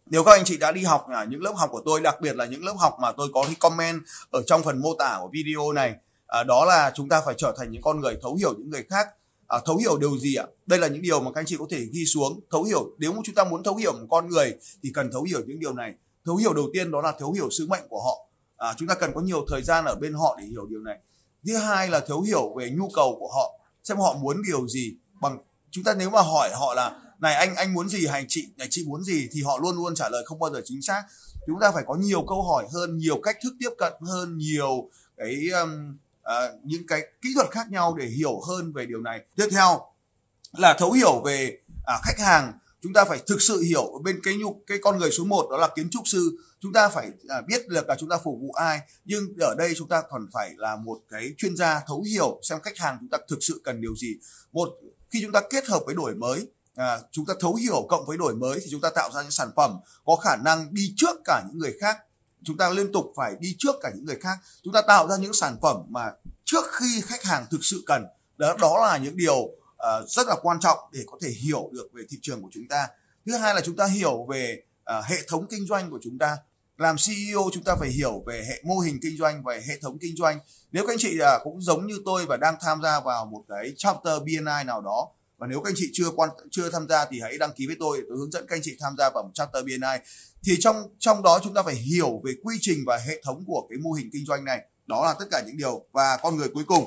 Nếu 0.06 0.24
các 0.24 0.32
anh 0.32 0.44
chị 0.44 0.56
đã 0.56 0.72
đi 0.72 0.82
học 0.82 1.06
à, 1.10 1.24
những 1.24 1.42
lớp 1.42 1.52
học 1.56 1.70
của 1.72 1.82
tôi 1.84 2.00
đặc 2.00 2.20
biệt 2.20 2.36
là 2.36 2.44
những 2.44 2.64
lớp 2.64 2.74
học 2.78 2.96
mà 3.00 3.12
tôi 3.12 3.28
có 3.34 3.42
cái 3.46 3.54
comment 3.60 4.02
ở 4.30 4.42
trong 4.46 4.62
phần 4.62 4.80
mô 4.80 4.94
tả 4.98 5.18
của 5.20 5.28
video 5.32 5.72
này 5.72 5.94
à, 6.26 6.44
đó 6.44 6.64
là 6.64 6.92
chúng 6.94 7.08
ta 7.08 7.22
phải 7.26 7.34
trở 7.38 7.54
thành 7.58 7.70
những 7.70 7.82
con 7.82 8.00
người 8.00 8.16
thấu 8.22 8.34
hiểu 8.34 8.54
những 8.58 8.70
người 8.70 8.84
khác. 8.90 9.06
À, 9.46 9.58
thấu 9.64 9.76
hiểu 9.76 9.98
điều 9.98 10.18
gì 10.18 10.34
ạ? 10.34 10.46
Đây 10.66 10.78
là 10.78 10.88
những 10.88 11.02
điều 11.02 11.20
mà 11.20 11.30
các 11.32 11.40
anh 11.40 11.46
chị 11.46 11.56
có 11.58 11.66
thể 11.70 11.86
ghi 11.92 12.04
xuống. 12.06 12.40
Thấu 12.50 12.62
hiểu 12.62 12.90
nếu 12.98 13.14
chúng 13.24 13.34
ta 13.34 13.44
muốn 13.44 13.62
thấu 13.62 13.76
hiểu 13.76 13.92
một 13.92 14.06
con 14.10 14.28
người 14.28 14.54
thì 14.82 14.90
cần 14.94 15.10
thấu 15.12 15.22
hiểu 15.22 15.40
những 15.46 15.60
điều 15.60 15.72
này 15.72 15.94
thấu 16.26 16.36
hiểu 16.36 16.54
đầu 16.54 16.66
tiên 16.72 16.90
đó 16.90 17.00
là 17.00 17.12
thấu 17.18 17.32
hiểu 17.32 17.50
sứ 17.50 17.66
mệnh 17.66 17.88
của 17.88 18.02
họ. 18.02 18.28
À, 18.56 18.74
chúng 18.78 18.88
ta 18.88 18.94
cần 18.94 19.10
có 19.14 19.20
nhiều 19.20 19.44
thời 19.48 19.62
gian 19.62 19.84
ở 19.84 19.94
bên 19.94 20.14
họ 20.14 20.36
để 20.40 20.44
hiểu 20.44 20.66
điều 20.66 20.80
này. 20.80 20.98
Thứ 21.46 21.56
hai 21.56 21.88
là 21.88 22.00
thấu 22.00 22.20
hiểu 22.20 22.54
về 22.56 22.70
nhu 22.70 22.88
cầu 22.94 23.16
của 23.20 23.28
họ 23.34 23.58
xem 23.84 23.98
họ 23.98 24.14
muốn 24.14 24.42
điều 24.46 24.68
gì. 24.68 24.94
Bằng 25.20 25.38
chúng 25.70 25.84
ta 25.84 25.94
nếu 25.94 26.10
mà 26.10 26.20
hỏi 26.20 26.50
họ 26.54 26.74
là 26.74 27.00
này 27.20 27.34
anh 27.34 27.54
anh 27.54 27.74
muốn 27.74 27.88
gì? 27.88 28.06
Hay 28.06 28.24
chị 28.28 28.48
này 28.56 28.68
chị 28.70 28.84
muốn 28.86 29.04
gì? 29.04 29.28
Thì 29.32 29.42
họ 29.42 29.58
luôn 29.62 29.76
luôn 29.76 29.94
trả 29.94 30.08
lời 30.08 30.22
không 30.26 30.38
bao 30.38 30.50
giờ 30.50 30.60
chính 30.64 30.82
xác. 30.82 31.02
Chúng 31.46 31.60
ta 31.60 31.70
phải 31.72 31.84
có 31.86 31.94
nhiều 31.94 32.24
câu 32.28 32.42
hỏi 32.42 32.66
hơn 32.72 32.98
nhiều 32.98 33.20
cách 33.22 33.36
thức 33.42 33.52
tiếp 33.60 33.70
cận 33.78 33.92
hơn 34.00 34.38
nhiều 34.38 34.90
cái 35.16 35.48
um, 35.60 35.96
uh, 36.20 36.64
những 36.64 36.86
cái 36.86 37.00
kỹ 37.22 37.28
thuật 37.34 37.50
khác 37.50 37.70
nhau 37.70 37.94
để 37.98 38.06
hiểu 38.06 38.40
hơn 38.48 38.72
về 38.72 38.86
điều 38.86 39.00
này. 39.00 39.20
Tiếp 39.36 39.48
theo 39.50 39.80
là 40.52 40.76
thấu 40.78 40.92
hiểu 40.92 41.22
về 41.24 41.58
à, 41.86 41.94
khách 42.02 42.18
hàng 42.18 42.52
chúng 42.82 42.92
ta 42.92 43.04
phải 43.04 43.22
thực 43.26 43.42
sự 43.42 43.60
hiểu 43.60 44.00
bên 44.04 44.20
cái 44.22 44.34
nhu 44.36 44.62
cái 44.66 44.78
con 44.82 44.98
người 44.98 45.10
số 45.10 45.24
1 45.24 45.48
đó 45.50 45.56
là 45.56 45.68
kiến 45.76 45.90
trúc 45.90 46.02
sư. 46.08 46.38
Chúng 46.60 46.72
ta 46.72 46.88
phải 46.88 47.10
à, 47.28 47.40
biết 47.48 47.68
được 47.68 47.88
là 47.88 47.96
chúng 47.98 48.08
ta 48.08 48.16
phục 48.16 48.38
vụ 48.40 48.52
ai. 48.52 48.80
Nhưng 49.04 49.34
ở 49.40 49.54
đây 49.58 49.74
chúng 49.76 49.88
ta 49.88 50.02
còn 50.10 50.26
phải 50.32 50.50
là 50.56 50.76
một 50.76 50.98
cái 51.08 51.34
chuyên 51.38 51.56
gia 51.56 51.80
thấu 51.86 52.02
hiểu 52.02 52.40
xem 52.42 52.60
khách 52.60 52.78
hàng 52.78 52.96
chúng 53.00 53.08
ta 53.08 53.18
thực 53.28 53.38
sự 53.40 53.60
cần 53.64 53.80
điều 53.80 53.96
gì. 53.96 54.14
Một 54.52 54.68
khi 55.10 55.18
chúng 55.22 55.32
ta 55.32 55.40
kết 55.50 55.66
hợp 55.66 55.82
với 55.86 55.94
đổi 55.94 56.14
mới 56.14 56.46
à, 56.74 56.98
chúng 57.12 57.26
ta 57.26 57.34
thấu 57.40 57.54
hiểu 57.54 57.86
cộng 57.88 58.06
với 58.06 58.16
đổi 58.16 58.34
mới 58.34 58.60
thì 58.60 58.66
chúng 58.70 58.80
ta 58.80 58.90
tạo 58.90 59.10
ra 59.14 59.22
những 59.22 59.30
sản 59.30 59.50
phẩm 59.56 59.78
có 60.04 60.16
khả 60.16 60.36
năng 60.36 60.74
đi 60.74 60.94
trước 60.96 61.16
cả 61.24 61.42
những 61.48 61.58
người 61.58 61.76
khác. 61.80 61.98
Chúng 62.44 62.56
ta 62.56 62.70
liên 62.70 62.92
tục 62.92 63.06
phải 63.16 63.32
đi 63.40 63.56
trước 63.58 63.76
cả 63.82 63.90
những 63.94 64.04
người 64.04 64.18
khác. 64.20 64.38
Chúng 64.62 64.72
ta 64.72 64.82
tạo 64.82 65.08
ra 65.08 65.16
những 65.16 65.32
sản 65.32 65.56
phẩm 65.62 65.76
mà 65.88 66.10
trước 66.44 66.64
khi 66.72 67.00
khách 67.00 67.24
hàng 67.24 67.46
thực 67.50 67.60
sự 67.62 67.82
cần. 67.86 68.04
Đó 68.36 68.56
đó 68.60 68.86
là 68.86 68.98
những 68.98 69.16
điều 69.16 69.48
uh, 69.82 70.08
rất 70.08 70.26
là 70.26 70.36
quan 70.42 70.60
trọng 70.60 70.78
để 70.92 71.00
có 71.06 71.18
thể 71.22 71.30
hiểu 71.30 71.70
được 71.72 71.88
về 71.92 72.02
thị 72.10 72.18
trường 72.22 72.42
của 72.42 72.48
chúng 72.52 72.68
ta. 72.68 72.88
Thứ 73.26 73.36
hai 73.36 73.54
là 73.54 73.60
chúng 73.60 73.76
ta 73.76 73.86
hiểu 73.86 74.26
về 74.30 74.62
uh, 74.98 75.04
hệ 75.04 75.16
thống 75.28 75.46
kinh 75.50 75.66
doanh 75.66 75.90
của 75.90 75.98
chúng 76.02 76.18
ta. 76.18 76.36
Làm 76.78 76.96
CEO 77.06 77.40
chúng 77.52 77.64
ta 77.64 77.76
phải 77.80 77.88
hiểu 77.88 78.22
về 78.26 78.44
hệ 78.48 78.62
mô 78.64 78.78
hình 78.78 78.98
kinh 79.02 79.16
doanh 79.18 79.42
và 79.42 79.54
hệ 79.54 79.78
thống 79.82 79.98
kinh 79.98 80.16
doanh. 80.16 80.38
Nếu 80.72 80.86
các 80.86 80.92
anh 80.92 80.98
chị 80.98 81.18
uh, 81.20 81.42
cũng 81.44 81.60
giống 81.60 81.86
như 81.86 81.94
tôi 82.04 82.26
và 82.26 82.36
đang 82.36 82.54
tham 82.60 82.82
gia 82.82 83.00
vào 83.00 83.26
một 83.26 83.44
cái 83.48 83.72
chapter 83.76 84.22
BNI 84.22 84.64
nào 84.66 84.80
đó 84.80 85.08
và 85.42 85.46
nếu 85.48 85.60
các 85.60 85.70
anh 85.70 85.74
chị 85.76 85.90
chưa 85.92 86.10
quan 86.16 86.30
chưa 86.50 86.70
tham 86.70 86.88
gia 86.88 87.04
thì 87.04 87.20
hãy 87.20 87.38
đăng 87.38 87.52
ký 87.56 87.66
với 87.66 87.76
tôi. 87.78 88.02
Tôi 88.08 88.18
hướng 88.18 88.30
dẫn 88.30 88.46
các 88.48 88.56
anh 88.56 88.62
chị 88.62 88.76
tham 88.80 88.94
gia 88.98 89.10
vào 89.10 89.22
một 89.22 89.30
chapter 89.34 89.64
BNI 89.64 89.98
thì 90.44 90.56
trong 90.60 90.76
trong 90.98 91.22
đó 91.22 91.40
chúng 91.44 91.54
ta 91.54 91.62
phải 91.62 91.74
hiểu 91.74 92.20
về 92.24 92.32
quy 92.42 92.56
trình 92.60 92.78
và 92.86 92.96
hệ 93.06 93.22
thống 93.24 93.44
của 93.46 93.66
cái 93.70 93.78
mô 93.78 93.92
hình 93.92 94.10
kinh 94.12 94.24
doanh 94.26 94.44
này. 94.44 94.60
Đó 94.86 95.04
là 95.06 95.14
tất 95.18 95.24
cả 95.30 95.42
những 95.46 95.56
điều. 95.56 95.84
Và 95.92 96.18
con 96.22 96.36
người 96.36 96.48
cuối 96.54 96.64
cùng. 96.66 96.86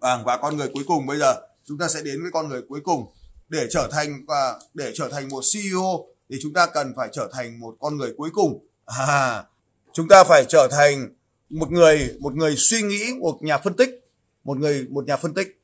Và, 0.00 0.22
và 0.24 0.36
con 0.36 0.56
người 0.56 0.70
cuối 0.74 0.84
cùng 0.86 1.06
bây 1.06 1.18
giờ 1.18 1.34
chúng 1.64 1.78
ta 1.78 1.88
sẽ 1.88 2.02
đến 2.02 2.22
với 2.22 2.30
con 2.32 2.48
người 2.48 2.62
cuối 2.68 2.80
cùng. 2.84 3.06
Để 3.48 3.66
trở 3.70 3.88
thành 3.92 4.24
và 4.26 4.60
để 4.74 4.92
trở 4.94 5.08
thành 5.08 5.28
một 5.28 5.40
CEO 5.52 6.06
thì 6.30 6.36
chúng 6.42 6.52
ta 6.52 6.66
cần 6.66 6.92
phải 6.96 7.08
trở 7.12 7.30
thành 7.32 7.60
một 7.60 7.76
con 7.80 7.96
người 7.96 8.12
cuối 8.16 8.30
cùng. 8.34 8.66
À, 8.86 9.44
chúng 9.92 10.08
ta 10.08 10.24
phải 10.24 10.44
trở 10.48 10.68
thành 10.70 11.08
một 11.50 11.70
người 11.70 12.16
một 12.20 12.34
người 12.34 12.54
suy 12.56 12.82
nghĩ 12.82 13.14
một 13.20 13.38
nhà 13.40 13.58
phân 13.58 13.74
tích 13.74 13.90
một 14.44 14.58
người 14.58 14.86
một 14.90 15.04
nhà 15.06 15.16
phân 15.16 15.34
tích. 15.34 15.62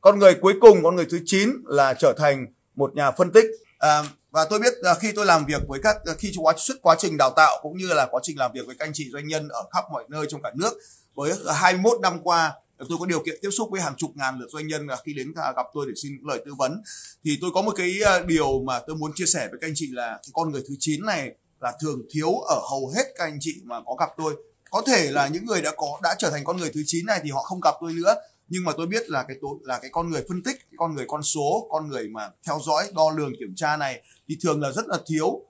Con 0.00 0.18
người 0.18 0.34
cuối 0.34 0.54
cùng 0.60 0.84
con 0.84 0.96
người 0.96 1.06
thứ 1.10 1.20
9 1.24 1.50
là 1.66 1.94
trở 1.94 2.14
thành 2.18 2.46
một 2.74 2.94
nhà 2.94 3.10
phân 3.10 3.32
tích. 3.32 3.44
À, 3.78 4.02
và 4.30 4.44
tôi 4.50 4.58
biết 4.58 4.72
là 4.76 4.94
khi 4.94 5.12
tôi 5.12 5.26
làm 5.26 5.46
việc 5.46 5.62
với 5.68 5.80
các 5.82 5.96
khi 6.18 6.32
quá 6.36 6.54
suốt 6.56 6.74
quá 6.82 6.96
trình 6.98 7.16
đào 7.16 7.30
tạo 7.36 7.58
cũng 7.62 7.76
như 7.78 7.86
là 7.86 8.08
quá 8.10 8.20
trình 8.24 8.38
làm 8.38 8.52
việc 8.54 8.66
với 8.66 8.76
các 8.78 8.86
anh 8.86 8.92
chị 8.94 9.10
doanh 9.12 9.28
nhân 9.28 9.48
ở 9.48 9.62
khắp 9.72 9.84
mọi 9.92 10.04
nơi 10.08 10.26
trong 10.28 10.42
cả 10.42 10.52
nước 10.54 10.72
với 11.14 11.32
21 11.54 12.00
năm 12.00 12.20
qua 12.22 12.52
tôi 12.88 12.98
có 12.98 13.06
điều 13.06 13.22
kiện 13.24 13.38
tiếp 13.42 13.50
xúc 13.50 13.68
với 13.70 13.80
hàng 13.80 13.94
chục 13.96 14.10
ngàn 14.14 14.38
lượt 14.38 14.46
doanh 14.52 14.66
nhân 14.66 14.88
à, 14.88 14.96
khi 15.04 15.14
đến 15.14 15.32
à, 15.36 15.52
gặp 15.56 15.66
tôi 15.74 15.86
để 15.88 15.92
xin 16.02 16.12
lời 16.22 16.42
tư 16.46 16.54
vấn. 16.58 16.82
Thì 17.24 17.38
tôi 17.40 17.50
có 17.54 17.62
một 17.62 17.72
cái 17.76 17.98
à, 18.04 18.20
điều 18.26 18.60
mà 18.60 18.80
tôi 18.86 18.96
muốn 18.96 19.12
chia 19.14 19.26
sẻ 19.26 19.48
với 19.50 19.58
các 19.60 19.66
anh 19.66 19.72
chị 19.76 19.88
là 19.92 20.10
cái 20.10 20.30
con 20.32 20.52
người 20.52 20.62
thứ 20.68 20.74
9 20.78 21.06
này 21.06 21.32
là 21.60 21.72
thường 21.80 22.02
thiếu 22.10 22.32
ở 22.32 22.60
hầu 22.70 22.92
hết 22.96 23.04
các 23.18 23.24
anh 23.24 23.38
chị 23.40 23.60
mà 23.64 23.80
có 23.86 23.94
gặp 23.94 24.08
tôi. 24.16 24.36
Có 24.70 24.82
thể 24.86 25.10
là 25.10 25.28
những 25.28 25.46
người 25.46 25.62
đã 25.62 25.72
có, 25.76 25.98
đã 26.02 26.14
trở 26.18 26.30
thành 26.30 26.44
con 26.44 26.56
người 26.56 26.70
thứ 26.74 26.82
9 26.86 27.06
này 27.06 27.20
thì 27.24 27.30
họ 27.30 27.42
không 27.42 27.60
gặp 27.60 27.74
tôi 27.80 27.92
nữa. 27.92 28.14
Nhưng 28.48 28.64
mà 28.64 28.72
tôi 28.76 28.86
biết 28.86 29.10
là 29.10 29.24
cái 29.28 29.36
tôi 29.40 29.50
là 29.62 29.78
cái 29.78 29.90
con 29.92 30.10
người 30.10 30.24
phân 30.28 30.42
tích, 30.42 30.56
cái 30.58 30.76
con 30.76 30.94
người 30.94 31.04
con 31.08 31.22
số, 31.22 31.68
con 31.70 31.88
người 31.88 32.08
mà 32.08 32.30
theo 32.46 32.60
dõi, 32.66 32.90
đo 32.94 33.10
lường, 33.16 33.32
kiểm 33.38 33.54
tra 33.56 33.76
này 33.76 34.02
thì 34.28 34.36
thường 34.42 34.60
là 34.60 34.72
rất 34.72 34.86
là 34.86 34.98
thiếu. 35.06 35.42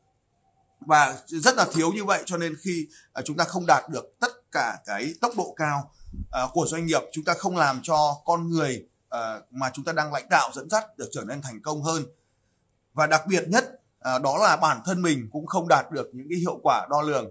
Và 0.80 1.18
rất 1.26 1.56
là 1.56 1.66
thiếu 1.74 1.92
như 1.92 2.04
vậy 2.04 2.22
cho 2.26 2.36
nên 2.36 2.56
khi 2.60 2.86
chúng 3.24 3.36
ta 3.36 3.44
không 3.44 3.66
đạt 3.66 3.90
được 3.90 4.20
tất 4.20 4.32
cả 4.52 4.78
cái 4.86 5.14
tốc 5.20 5.32
độ 5.36 5.54
cao 5.56 5.90
uh, 6.16 6.50
của 6.52 6.66
doanh 6.66 6.86
nghiệp 6.86 7.02
chúng 7.12 7.24
ta 7.24 7.34
không 7.34 7.56
làm 7.56 7.80
cho 7.82 8.16
con 8.24 8.50
người 8.50 8.86
uh, 9.14 9.20
mà 9.50 9.70
chúng 9.74 9.84
ta 9.84 9.92
đang 9.92 10.12
lãnh 10.12 10.28
đạo 10.28 10.50
dẫn 10.54 10.70
dắt 10.70 10.98
được 10.98 11.08
trở 11.12 11.24
nên 11.24 11.42
thành 11.42 11.62
công 11.62 11.82
hơn. 11.82 12.02
Và 12.92 13.06
đặc 13.06 13.26
biệt 13.26 13.44
nhất 13.48 13.64
uh, 14.16 14.22
đó 14.22 14.38
là 14.38 14.56
bản 14.56 14.80
thân 14.84 15.02
mình 15.02 15.28
cũng 15.32 15.46
không 15.46 15.68
đạt 15.68 15.92
được 15.92 16.10
những 16.12 16.26
cái 16.30 16.38
hiệu 16.38 16.60
quả 16.62 16.86
đo 16.90 17.02
lường. 17.02 17.30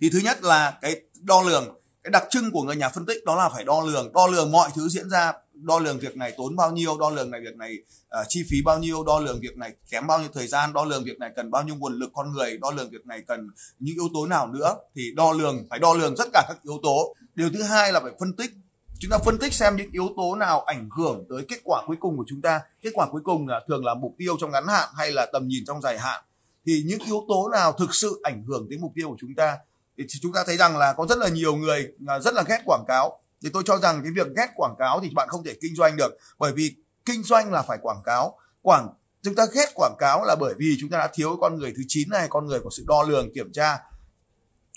Thì 0.00 0.10
thứ 0.12 0.18
nhất 0.18 0.42
là 0.42 0.78
cái 0.82 1.00
đo 1.20 1.42
lường 1.42 1.78
cái 2.02 2.10
đặc 2.10 2.24
trưng 2.30 2.52
của 2.52 2.62
người 2.62 2.76
nhà 2.76 2.88
phân 2.88 3.06
tích 3.06 3.24
đó 3.24 3.36
là 3.36 3.48
phải 3.48 3.64
đo 3.64 3.80
lường. 3.80 4.12
Đo 4.12 4.26
lường 4.26 4.52
mọi 4.52 4.70
thứ 4.74 4.88
diễn 4.88 5.10
ra 5.10 5.32
đo 5.64 5.78
lường 5.78 5.98
việc 5.98 6.16
này 6.16 6.34
tốn 6.36 6.56
bao 6.56 6.72
nhiêu 6.72 6.98
đo 6.98 7.10
lường 7.10 7.30
này 7.30 7.40
việc 7.40 7.56
này 7.56 7.78
uh, 8.20 8.26
chi 8.28 8.44
phí 8.50 8.62
bao 8.64 8.78
nhiêu 8.78 9.04
đo 9.04 9.20
lường 9.20 9.40
việc 9.40 9.56
này 9.56 9.72
kém 9.90 10.06
bao 10.06 10.18
nhiêu 10.18 10.28
thời 10.34 10.46
gian 10.46 10.72
đo 10.72 10.84
lường 10.84 11.04
việc 11.04 11.18
này 11.18 11.30
cần 11.36 11.50
bao 11.50 11.62
nhiêu 11.62 11.74
nguồn 11.74 11.98
lực 11.98 12.10
con 12.14 12.32
người 12.32 12.56
đo 12.56 12.70
lường 12.70 12.90
việc 12.90 13.06
này 13.06 13.22
cần 13.26 13.50
những 13.78 13.94
yếu 13.94 14.08
tố 14.14 14.26
nào 14.26 14.46
nữa 14.46 14.74
thì 14.94 15.12
đo 15.16 15.32
lường 15.32 15.66
phải 15.70 15.78
đo 15.78 15.94
lường 15.94 16.14
tất 16.18 16.28
cả 16.32 16.44
các 16.48 16.56
yếu 16.62 16.80
tố. 16.82 17.14
Điều 17.34 17.50
thứ 17.50 17.62
hai 17.62 17.92
là 17.92 18.00
phải 18.00 18.12
phân 18.20 18.32
tích 18.32 18.50
chúng 18.98 19.10
ta 19.10 19.18
phân 19.18 19.38
tích 19.38 19.52
xem 19.52 19.76
những 19.76 19.90
yếu 19.92 20.08
tố 20.16 20.34
nào 20.34 20.60
ảnh 20.60 20.88
hưởng 20.96 21.24
tới 21.28 21.44
kết 21.48 21.60
quả 21.64 21.82
cuối 21.86 21.96
cùng 22.00 22.16
của 22.16 22.24
chúng 22.26 22.40
ta. 22.40 22.60
Kết 22.82 22.90
quả 22.94 23.06
cuối 23.10 23.20
cùng 23.24 23.48
là 23.48 23.60
thường 23.68 23.84
là 23.84 23.94
mục 23.94 24.14
tiêu 24.18 24.36
trong 24.40 24.50
ngắn 24.50 24.66
hạn 24.68 24.88
hay 24.96 25.12
là 25.12 25.26
tầm 25.32 25.48
nhìn 25.48 25.64
trong 25.66 25.80
dài 25.80 25.98
hạn. 25.98 26.24
Thì 26.66 26.82
những 26.86 26.98
yếu 27.06 27.24
tố 27.28 27.48
nào 27.48 27.72
thực 27.72 27.94
sự 27.94 28.20
ảnh 28.22 28.44
hưởng 28.44 28.68
đến 28.68 28.80
mục 28.80 28.92
tiêu 28.94 29.08
của 29.08 29.16
chúng 29.20 29.34
ta? 29.34 29.58
Thì 29.98 30.04
chúng 30.20 30.32
ta 30.32 30.44
thấy 30.46 30.56
rằng 30.56 30.76
là 30.76 30.92
có 30.92 31.06
rất 31.08 31.18
là 31.18 31.28
nhiều 31.28 31.56
người 31.56 31.92
à, 32.06 32.20
rất 32.20 32.34
là 32.34 32.42
ghét 32.48 32.62
quảng 32.66 32.84
cáo 32.88 33.20
thì 33.44 33.50
tôi 33.52 33.62
cho 33.66 33.78
rằng 33.78 34.02
cái 34.02 34.12
việc 34.16 34.26
ghét 34.36 34.46
quảng 34.54 34.74
cáo 34.78 35.00
thì 35.02 35.10
bạn 35.14 35.28
không 35.28 35.44
thể 35.44 35.54
kinh 35.60 35.74
doanh 35.76 35.96
được. 35.96 36.18
Bởi 36.38 36.52
vì 36.52 36.74
kinh 37.04 37.22
doanh 37.22 37.52
là 37.52 37.62
phải 37.62 37.78
quảng 37.82 38.02
cáo. 38.04 38.38
Quảng 38.62 38.88
chúng 39.22 39.34
ta 39.34 39.46
ghét 39.54 39.72
quảng 39.74 39.94
cáo 39.98 40.24
là 40.24 40.36
bởi 40.36 40.54
vì 40.58 40.76
chúng 40.80 40.90
ta 40.90 40.98
đã 40.98 41.10
thiếu 41.14 41.36
con 41.40 41.58
người 41.58 41.72
thứ 41.76 41.82
chín 41.88 42.10
này 42.10 42.26
con 42.30 42.46
người 42.46 42.60
của 42.60 42.70
sự 42.70 42.84
đo 42.86 43.02
lường 43.02 43.34
kiểm 43.34 43.52
tra. 43.52 43.78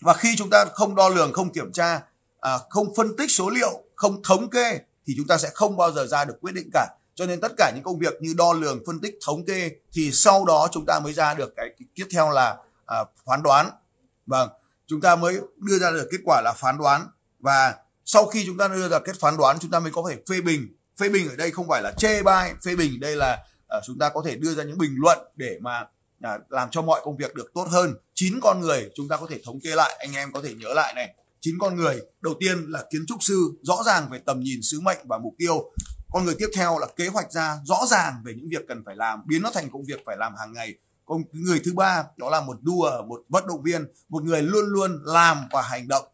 Và 0.01 0.13
khi 0.13 0.35
chúng 0.37 0.49
ta 0.49 0.65
không 0.65 0.95
đo 0.95 1.09
lường 1.09 1.33
không 1.33 1.53
kiểm 1.53 1.71
tra 1.71 2.01
à, 2.39 2.59
không 2.69 2.95
phân 2.95 3.17
tích 3.17 3.31
số 3.31 3.49
liệu 3.49 3.83
không 3.95 4.23
thống 4.23 4.49
kê 4.49 4.79
thì 5.07 5.13
chúng 5.17 5.27
ta 5.27 5.37
sẽ 5.37 5.49
không 5.53 5.77
bao 5.77 5.91
giờ 5.91 6.07
ra 6.07 6.25
được 6.25 6.35
quyết 6.41 6.51
định 6.55 6.69
cả. 6.73 6.87
Cho 7.15 7.25
nên 7.25 7.41
tất 7.41 7.51
cả 7.57 7.71
những 7.75 7.83
công 7.83 7.99
việc 7.99 8.13
như 8.21 8.33
đo 8.37 8.53
lường 8.53 8.83
phân 8.87 8.99
tích 9.01 9.15
thống 9.25 9.45
kê 9.45 9.71
thì 9.93 10.11
sau 10.11 10.45
đó 10.45 10.67
chúng 10.71 10.85
ta 10.85 10.99
mới 10.99 11.13
ra 11.13 11.33
được 11.33 11.53
cái, 11.55 11.65
cái 11.79 11.87
tiếp 11.95 12.07
theo 12.11 12.29
là 12.29 12.57
à, 12.85 12.97
phán 13.25 13.43
đoán. 13.43 13.71
Vâng 14.25 14.49
chúng 14.87 15.01
ta 15.01 15.15
mới 15.15 15.39
đưa 15.57 15.79
ra 15.79 15.91
được 15.91 16.07
kết 16.11 16.19
quả 16.25 16.41
là 16.41 16.53
phán 16.53 16.77
đoán. 16.77 17.07
Và 17.39 17.75
sau 18.09 18.25
khi 18.25 18.43
chúng 18.45 18.57
ta 18.57 18.67
đưa 18.67 18.89
ra 18.89 18.99
kết 18.99 19.15
phán 19.19 19.37
đoán 19.37 19.57
chúng 19.59 19.71
ta 19.71 19.79
mới 19.79 19.91
có 19.91 20.03
thể 20.09 20.17
phê 20.29 20.41
bình. 20.41 20.75
Phê 20.99 21.09
bình 21.09 21.29
ở 21.29 21.35
đây 21.35 21.51
không 21.51 21.67
phải 21.69 21.81
là 21.81 21.91
chê 21.97 22.23
bai 22.23 22.53
phê 22.65 22.75
bình 22.75 22.99
đây 22.99 23.15
là 23.15 23.45
uh, 23.77 23.83
chúng 23.87 23.99
ta 23.99 24.09
có 24.09 24.21
thể 24.25 24.35
đưa 24.35 24.55
ra 24.55 24.63
những 24.63 24.77
bình 24.77 24.95
luận 24.97 25.17
để 25.35 25.57
mà 25.61 25.81
uh, 25.81 26.51
làm 26.51 26.69
cho 26.71 26.81
mọi 26.81 27.01
công 27.03 27.17
việc 27.17 27.35
được 27.35 27.51
tốt 27.53 27.67
hơn. 27.69 27.93
Chín 28.13 28.39
con 28.41 28.61
người 28.61 28.89
chúng 28.95 29.07
ta 29.07 29.17
có 29.17 29.27
thể 29.29 29.41
thống 29.45 29.59
kê 29.59 29.75
lại 29.75 29.95
anh 29.99 30.13
em 30.13 30.31
có 30.33 30.41
thể 30.41 30.53
nhớ 30.53 30.73
lại 30.73 30.93
này. 30.93 31.15
Chín 31.41 31.55
con 31.59 31.75
người 31.75 32.01
đầu 32.21 32.33
tiên 32.39 32.65
là 32.67 32.85
kiến 32.91 33.05
trúc 33.07 33.23
sư 33.23 33.51
rõ 33.61 33.83
ràng 33.85 34.09
về 34.11 34.19
tầm 34.25 34.39
nhìn 34.39 34.59
sứ 34.61 34.79
mệnh 34.79 34.97
và 35.03 35.17
mục 35.17 35.33
tiêu. 35.37 35.71
Con 36.11 36.25
người 36.25 36.35
tiếp 36.39 36.49
theo 36.55 36.79
là 36.79 36.87
kế 36.95 37.07
hoạch 37.07 37.31
ra 37.31 37.57
rõ 37.63 37.85
ràng 37.89 38.13
về 38.25 38.33
những 38.37 38.47
việc 38.49 38.65
cần 38.67 38.83
phải 38.85 38.95
làm 38.95 39.19
biến 39.27 39.41
nó 39.41 39.51
thành 39.53 39.69
công 39.71 39.85
việc 39.85 39.99
phải 40.05 40.17
làm 40.17 40.33
hàng 40.39 40.53
ngày. 40.53 40.73
Con 41.05 41.21
người 41.31 41.61
thứ 41.65 41.73
ba 41.73 42.03
đó 42.17 42.29
là 42.29 42.41
một 42.41 42.57
đua 42.61 43.03
một 43.07 43.21
vận 43.29 43.47
động 43.47 43.63
viên. 43.63 43.87
Một 44.09 44.23
người 44.23 44.41
luôn 44.41 44.65
luôn 44.65 45.01
làm 45.05 45.37
và 45.51 45.61
hành 45.61 45.87
động 45.87 46.05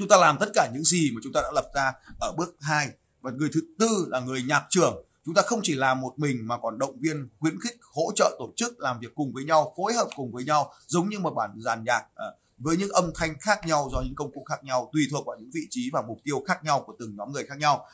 chúng 0.00 0.08
ta 0.08 0.16
làm 0.16 0.36
tất 0.40 0.46
cả 0.54 0.70
những 0.74 0.84
gì 0.84 1.10
mà 1.14 1.20
chúng 1.24 1.32
ta 1.32 1.40
đã 1.42 1.50
lập 1.54 1.70
ra 1.74 1.92
ở 2.20 2.32
bước 2.36 2.56
2 2.60 2.88
và 3.20 3.30
người 3.30 3.48
thứ 3.52 3.60
tư 3.78 4.06
là 4.08 4.20
người 4.20 4.42
nhạc 4.42 4.66
trưởng. 4.70 5.04
Chúng 5.24 5.34
ta 5.34 5.42
không 5.42 5.60
chỉ 5.62 5.74
làm 5.74 6.00
một 6.00 6.18
mình 6.18 6.36
mà 6.42 6.58
còn 6.58 6.78
động 6.78 7.00
viên, 7.00 7.28
khuyến 7.38 7.60
khích, 7.60 7.76
hỗ 7.94 8.12
trợ, 8.16 8.36
tổ 8.38 8.52
chức, 8.56 8.80
làm 8.80 9.00
việc 9.00 9.14
cùng 9.14 9.32
với 9.32 9.44
nhau, 9.44 9.74
phối 9.76 9.92
hợp 9.92 10.08
cùng 10.16 10.32
với 10.32 10.44
nhau, 10.44 10.72
giống 10.86 11.08
như 11.08 11.18
một 11.18 11.30
bản 11.30 11.50
dàn 11.56 11.84
nhạc 11.84 12.02
ờ, 12.14 12.36
với 12.58 12.76
những 12.76 12.90
âm 12.90 13.10
thanh 13.14 13.34
khác 13.40 13.66
nhau, 13.66 13.88
do 13.92 14.00
những 14.00 14.14
công 14.14 14.32
cụ 14.34 14.44
khác 14.44 14.64
nhau, 14.64 14.90
tùy 14.92 15.02
thuộc 15.10 15.26
vào 15.26 15.36
những 15.40 15.50
vị 15.54 15.60
trí 15.70 15.90
và 15.92 16.02
mục 16.08 16.18
tiêu 16.24 16.42
khác 16.46 16.64
nhau 16.64 16.82
của 16.86 16.94
từng 16.98 17.16
nhóm 17.16 17.32
người 17.32 17.44
khác 17.44 17.58
nhau 17.58 17.86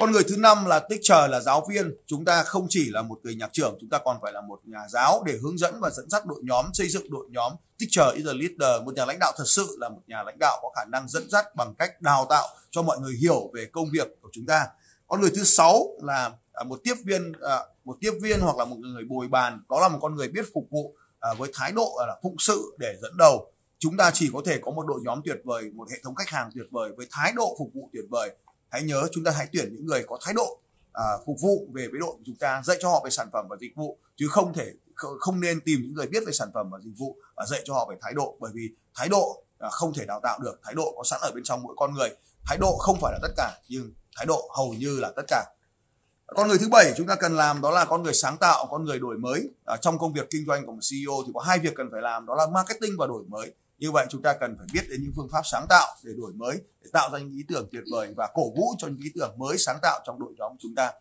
con 0.00 0.12
người 0.12 0.22
thứ 0.28 0.36
năm 0.36 0.66
là 0.66 0.78
teacher 0.78 1.30
là 1.30 1.40
giáo 1.40 1.66
viên. 1.68 1.94
Chúng 2.06 2.24
ta 2.24 2.42
không 2.42 2.66
chỉ 2.68 2.90
là 2.90 3.02
một 3.02 3.18
người 3.22 3.34
nhạc 3.34 3.52
trưởng, 3.52 3.76
chúng 3.80 3.90
ta 3.90 3.98
còn 4.04 4.18
phải 4.22 4.32
là 4.32 4.40
một 4.40 4.60
nhà 4.64 4.88
giáo 4.88 5.22
để 5.26 5.38
hướng 5.42 5.58
dẫn 5.58 5.74
và 5.80 5.90
dẫn 5.90 6.10
dắt 6.10 6.26
đội 6.26 6.40
nhóm, 6.42 6.66
xây 6.72 6.88
dựng 6.88 7.10
đội 7.10 7.26
nhóm. 7.30 7.52
Teacher 7.78 8.16
is 8.16 8.26
a 8.26 8.32
leader, 8.32 8.84
một 8.84 8.94
nhà 8.94 9.04
lãnh 9.04 9.18
đạo 9.20 9.32
thật 9.36 9.44
sự 9.46 9.76
là 9.80 9.88
một 9.88 10.00
nhà 10.06 10.22
lãnh 10.22 10.38
đạo 10.38 10.58
có 10.62 10.70
khả 10.76 10.84
năng 10.84 11.08
dẫn 11.08 11.30
dắt 11.30 11.54
bằng 11.56 11.74
cách 11.74 12.00
đào 12.00 12.26
tạo 12.30 12.48
cho 12.70 12.82
mọi 12.82 12.98
người 13.00 13.14
hiểu 13.20 13.50
về 13.54 13.66
công 13.72 13.86
việc 13.92 14.08
của 14.22 14.28
chúng 14.32 14.46
ta. 14.46 14.66
Con 15.06 15.20
người 15.20 15.30
thứ 15.34 15.44
sáu 15.44 15.86
là 16.02 16.30
à, 16.52 16.64
một 16.64 16.80
tiếp 16.84 16.94
viên 17.04 17.32
à, 17.40 17.58
một 17.84 17.96
tiếp 18.00 18.12
viên 18.22 18.40
hoặc 18.40 18.56
là 18.56 18.64
một 18.64 18.76
người 18.76 19.04
bồi 19.08 19.28
bàn. 19.28 19.60
Đó 19.68 19.80
là 19.80 19.88
một 19.88 19.98
con 20.02 20.14
người 20.14 20.28
biết 20.28 20.44
phục 20.54 20.64
vụ 20.70 20.94
à, 21.20 21.34
với 21.38 21.50
thái 21.54 21.72
độ 21.72 21.92
là 22.06 22.16
phụng 22.22 22.36
sự 22.38 22.76
để 22.78 22.94
dẫn 23.02 23.16
đầu. 23.16 23.52
Chúng 23.78 23.96
ta 23.96 24.10
chỉ 24.14 24.30
có 24.32 24.42
thể 24.46 24.58
có 24.62 24.70
một 24.70 24.86
đội 24.86 25.00
nhóm 25.04 25.20
tuyệt 25.24 25.38
vời, 25.44 25.70
một 25.74 25.90
hệ 25.90 25.96
thống 26.04 26.14
khách 26.14 26.28
hàng 26.28 26.50
tuyệt 26.54 26.66
vời 26.70 26.90
với 26.96 27.06
thái 27.10 27.32
độ 27.36 27.56
phục 27.58 27.70
vụ 27.74 27.90
tuyệt 27.92 28.04
vời 28.10 28.30
hãy 28.76 28.82
nhớ 28.82 29.08
chúng 29.12 29.24
ta 29.24 29.30
hãy 29.30 29.48
tuyển 29.52 29.74
những 29.74 29.86
người 29.86 30.04
có 30.06 30.18
thái 30.22 30.34
độ 30.34 30.60
à, 30.92 31.04
phục 31.26 31.36
vụ 31.42 31.68
về 31.74 31.88
với 31.90 32.00
đội 32.00 32.12
của 32.12 32.22
chúng 32.26 32.36
ta 32.36 32.62
dạy 32.64 32.76
cho 32.80 32.88
họ 32.88 33.00
về 33.04 33.10
sản 33.10 33.28
phẩm 33.32 33.46
và 33.48 33.56
dịch 33.60 33.72
vụ 33.76 33.98
chứ 34.16 34.28
không 34.28 34.52
thể 34.54 34.72
không 35.18 35.40
nên 35.40 35.60
tìm 35.60 35.80
những 35.82 35.94
người 35.94 36.06
biết 36.06 36.22
về 36.26 36.32
sản 36.32 36.48
phẩm 36.54 36.70
và 36.70 36.78
dịch 36.84 36.94
vụ 36.98 37.16
và 37.36 37.46
dạy 37.46 37.62
cho 37.64 37.74
họ 37.74 37.86
về 37.90 37.96
thái 38.00 38.12
độ. 38.14 38.36
Bởi 38.40 38.52
vì 38.54 38.68
thái 38.94 39.08
độ 39.08 39.44
à, 39.58 39.68
không 39.70 39.92
thể 39.94 40.04
đào 40.06 40.20
tạo 40.22 40.38
được. 40.42 40.60
Thái 40.62 40.74
độ 40.74 40.94
có 40.96 41.02
sẵn 41.04 41.20
ở 41.22 41.30
bên 41.34 41.44
trong 41.44 41.62
mỗi 41.62 41.74
con 41.76 41.94
người. 41.94 42.08
Thái 42.44 42.58
độ 42.58 42.76
không 42.78 42.98
phải 43.00 43.12
là 43.12 43.18
tất 43.22 43.34
cả 43.36 43.60
nhưng 43.68 43.92
thái 44.16 44.26
độ 44.26 44.50
hầu 44.56 44.74
như 44.78 45.00
là 45.00 45.12
tất 45.16 45.22
cả. 45.28 45.44
Con 46.26 46.48
người 46.48 46.58
thứ 46.58 46.68
bảy 46.68 46.92
chúng 46.96 47.06
ta 47.06 47.14
cần 47.14 47.36
làm 47.36 47.60
đó 47.60 47.70
là 47.70 47.84
con 47.84 48.02
người 48.02 48.14
sáng 48.14 48.36
tạo 48.36 48.66
con 48.70 48.84
người 48.84 48.98
đổi 48.98 49.18
mới. 49.18 49.50
À, 49.64 49.76
trong 49.76 49.98
công 49.98 50.12
việc 50.12 50.30
kinh 50.30 50.46
doanh 50.46 50.66
của 50.66 50.72
một 50.72 50.80
CEO 50.90 51.14
thì 51.26 51.32
có 51.34 51.40
hai 51.40 51.58
việc 51.58 51.74
cần 51.74 51.88
phải 51.92 52.02
làm 52.02 52.26
đó 52.26 52.34
là 52.34 52.46
marketing 52.46 52.92
và 52.98 53.06
đổi 53.06 53.24
mới 53.28 53.54
như 53.78 53.90
vậy 53.90 54.06
chúng 54.10 54.22
ta 54.22 54.34
cần 54.40 54.54
phải 54.58 54.66
biết 54.72 54.86
đến 54.90 55.02
những 55.02 55.12
phương 55.16 55.28
pháp 55.32 55.42
sáng 55.44 55.66
tạo 55.68 55.96
để 56.04 56.12
đổi 56.16 56.32
mới 56.32 56.60
để 56.82 56.90
tạo 56.92 57.10
ra 57.12 57.18
những 57.18 57.32
ý 57.32 57.44
tưởng 57.48 57.68
tuyệt 57.72 57.84
vời 57.92 58.14
và 58.16 58.28
cổ 58.34 58.50
vũ 58.56 58.74
cho 58.78 58.88
những 58.88 58.98
ý 58.98 59.10
tưởng 59.14 59.38
mới 59.38 59.58
sáng 59.58 59.78
tạo 59.82 60.00
trong 60.06 60.18
đội 60.20 60.34
nhóm 60.38 60.52
của 60.52 60.58
chúng 60.60 60.74
ta. 60.74 60.92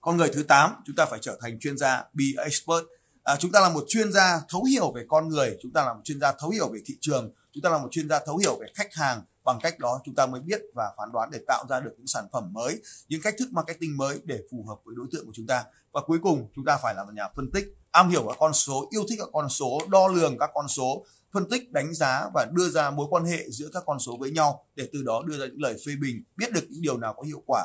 Con 0.00 0.16
người 0.16 0.30
thứ 0.34 0.42
8 0.42 0.74
chúng 0.86 0.96
ta 0.96 1.06
phải 1.06 1.18
trở 1.22 1.38
thành 1.40 1.58
chuyên 1.60 1.78
gia 1.78 2.04
be 2.12 2.24
expert. 2.44 2.84
À, 3.22 3.36
chúng 3.36 3.52
ta 3.52 3.60
là 3.60 3.68
một 3.68 3.84
chuyên 3.88 4.12
gia 4.12 4.40
thấu 4.48 4.64
hiểu 4.64 4.92
về 4.92 5.04
con 5.08 5.28
người 5.28 5.56
chúng 5.62 5.72
ta 5.72 5.84
là 5.84 5.94
một 5.94 6.00
chuyên 6.04 6.20
gia 6.20 6.32
thấu 6.32 6.50
hiểu 6.50 6.68
về 6.68 6.80
thị 6.86 6.94
trường 7.00 7.32
chúng 7.52 7.62
ta 7.62 7.70
là 7.70 7.78
một 7.78 7.88
chuyên 7.90 8.08
gia 8.08 8.20
thấu 8.26 8.36
hiểu 8.36 8.58
về 8.60 8.66
khách 8.74 8.94
hàng. 8.94 9.22
Bằng 9.44 9.58
cách 9.62 9.78
đó 9.78 10.00
chúng 10.04 10.14
ta 10.14 10.26
mới 10.26 10.40
biết 10.40 10.60
và 10.74 10.92
phán 10.96 11.12
đoán 11.12 11.30
để 11.32 11.38
tạo 11.46 11.64
ra 11.68 11.80
được 11.80 11.94
những 11.96 12.06
sản 12.06 12.24
phẩm 12.32 12.52
mới 12.52 12.82
những 13.08 13.20
cách 13.22 13.34
thức 13.38 13.48
marketing 13.52 13.96
mới 13.96 14.20
để 14.24 14.38
phù 14.50 14.64
hợp 14.68 14.76
với 14.84 14.94
đối 14.98 15.06
tượng 15.12 15.26
của 15.26 15.32
chúng 15.34 15.46
ta. 15.46 15.64
Và 15.92 16.00
cuối 16.06 16.18
cùng 16.22 16.48
chúng 16.54 16.64
ta 16.64 16.78
phải 16.82 16.94
là 16.94 17.04
một 17.04 17.10
nhà 17.14 17.28
phân 17.36 17.50
tích 17.50 17.64
am 17.90 18.08
hiểu 18.08 18.24
các 18.28 18.36
con 18.38 18.52
số 18.52 18.88
yêu 18.90 19.04
thích 19.08 19.18
các 19.18 19.28
con 19.32 19.48
số 19.48 19.78
đo 19.88 20.08
lường 20.08 20.38
các 20.38 20.50
con 20.54 20.68
số 20.68 21.04
phân 21.34 21.48
tích, 21.50 21.72
đánh 21.72 21.94
giá 21.94 22.30
và 22.34 22.46
đưa 22.52 22.68
ra 22.68 22.90
mối 22.90 23.06
quan 23.10 23.24
hệ 23.24 23.50
giữa 23.50 23.68
các 23.72 23.82
con 23.86 23.98
số 23.98 24.16
với 24.20 24.30
nhau 24.30 24.64
để 24.76 24.88
từ 24.92 25.02
đó 25.02 25.22
đưa 25.26 25.38
ra 25.38 25.46
những 25.46 25.62
lời 25.62 25.76
phê 25.86 25.92
bình, 26.00 26.22
biết 26.36 26.52
được 26.52 26.64
những 26.68 26.82
điều 26.82 26.98
nào 26.98 27.14
có 27.16 27.22
hiệu 27.22 27.42
quả, 27.46 27.64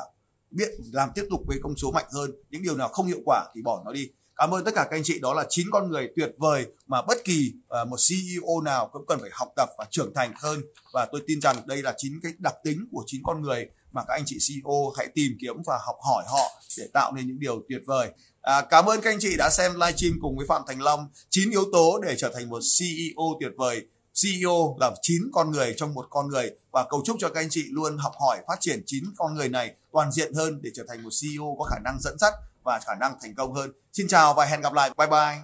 biết 0.50 0.68
làm 0.92 1.10
tiếp 1.14 1.24
tục 1.30 1.40
với 1.46 1.58
công 1.62 1.76
số 1.76 1.92
mạnh 1.92 2.06
hơn, 2.12 2.30
những 2.50 2.62
điều 2.62 2.76
nào 2.76 2.88
không 2.88 3.06
hiệu 3.06 3.20
quả 3.24 3.46
thì 3.54 3.62
bỏ 3.62 3.82
nó 3.84 3.92
đi 3.92 4.10
cảm 4.40 4.54
ơn 4.54 4.64
tất 4.64 4.74
cả 4.74 4.86
các 4.90 4.96
anh 4.96 5.02
chị 5.04 5.18
đó 5.18 5.34
là 5.34 5.46
chín 5.48 5.66
con 5.72 5.90
người 5.90 6.08
tuyệt 6.16 6.32
vời 6.38 6.66
mà 6.86 7.02
bất 7.02 7.24
kỳ 7.24 7.52
à, 7.68 7.84
một 7.84 7.96
CEO 8.08 8.60
nào 8.64 8.90
cũng 8.92 9.06
cần 9.08 9.18
phải 9.20 9.30
học 9.32 9.48
tập 9.56 9.68
và 9.78 9.86
trưởng 9.90 10.14
thành 10.14 10.32
hơn 10.42 10.60
và 10.94 11.06
tôi 11.12 11.20
tin 11.26 11.40
rằng 11.40 11.56
đây 11.66 11.82
là 11.82 11.94
chín 11.96 12.12
cái 12.22 12.32
đặc 12.38 12.54
tính 12.64 12.86
của 12.92 13.02
chín 13.06 13.20
con 13.24 13.42
người 13.42 13.66
mà 13.92 14.02
các 14.08 14.14
anh 14.14 14.22
chị 14.26 14.38
CEO 14.48 14.92
hãy 14.96 15.08
tìm 15.14 15.32
kiếm 15.40 15.54
và 15.66 15.78
học 15.86 15.96
hỏi 16.08 16.24
họ 16.28 16.62
để 16.78 16.88
tạo 16.94 17.12
nên 17.16 17.26
những 17.26 17.40
điều 17.40 17.62
tuyệt 17.68 17.82
vời 17.86 18.10
À, 18.42 18.62
cảm 18.70 18.86
ơn 18.86 19.00
các 19.00 19.10
anh 19.10 19.18
chị 19.20 19.36
đã 19.38 19.50
xem 19.50 19.72
livestream 19.74 20.18
cùng 20.20 20.36
với 20.36 20.46
Phạm 20.48 20.62
Thành 20.68 20.82
Long. 20.82 21.08
9 21.30 21.50
yếu 21.50 21.64
tố 21.72 22.00
để 22.02 22.14
trở 22.18 22.32
thành 22.34 22.48
một 22.48 22.60
CEO 22.78 23.24
tuyệt 23.40 23.52
vời. 23.56 23.86
CEO 24.22 24.76
là 24.80 24.90
9 25.02 25.22
con 25.32 25.50
người 25.50 25.74
trong 25.76 25.94
một 25.94 26.06
con 26.10 26.28
người 26.28 26.50
và 26.72 26.86
cầu 26.90 27.02
chúc 27.04 27.16
cho 27.20 27.28
các 27.28 27.40
anh 27.40 27.48
chị 27.50 27.64
luôn 27.70 27.98
học 27.98 28.12
hỏi 28.20 28.38
phát 28.48 28.56
triển 28.60 28.82
9 28.86 29.04
con 29.16 29.34
người 29.34 29.48
này 29.48 29.74
toàn 29.92 30.12
diện 30.12 30.34
hơn 30.34 30.60
để 30.62 30.70
trở 30.74 30.84
thành 30.88 31.02
một 31.02 31.10
CEO 31.20 31.56
có 31.58 31.64
khả 31.64 31.78
năng 31.84 32.00
dẫn 32.00 32.18
dắt 32.18 32.34
và 32.62 32.80
khả 32.86 32.94
năng 32.94 33.14
thành 33.22 33.34
công 33.34 33.54
hơn. 33.54 33.70
Xin 33.92 34.08
chào 34.08 34.34
và 34.34 34.44
hẹn 34.44 34.60
gặp 34.60 34.72
lại. 34.72 34.90
Bye 34.98 35.08
bye. 35.08 35.38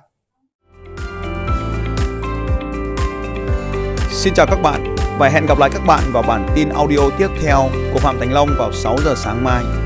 Xin 4.11 4.35
chào 4.35 4.47
các 4.47 4.59
bạn 4.63 4.97
và 5.19 5.29
hẹn 5.29 5.47
gặp 5.47 5.59
lại 5.59 5.71
các 5.73 5.83
bạn 5.87 6.03
vào 6.13 6.23
bản 6.23 6.49
tin 6.55 6.69
audio 6.69 7.11
tiếp 7.19 7.29
theo 7.43 7.69
của 7.93 7.99
Phạm 7.99 8.19
Thành 8.19 8.33
Long 8.33 8.49
vào 8.59 8.73
6 8.73 8.97
giờ 9.05 9.15
sáng 9.17 9.45
mai. 9.45 9.86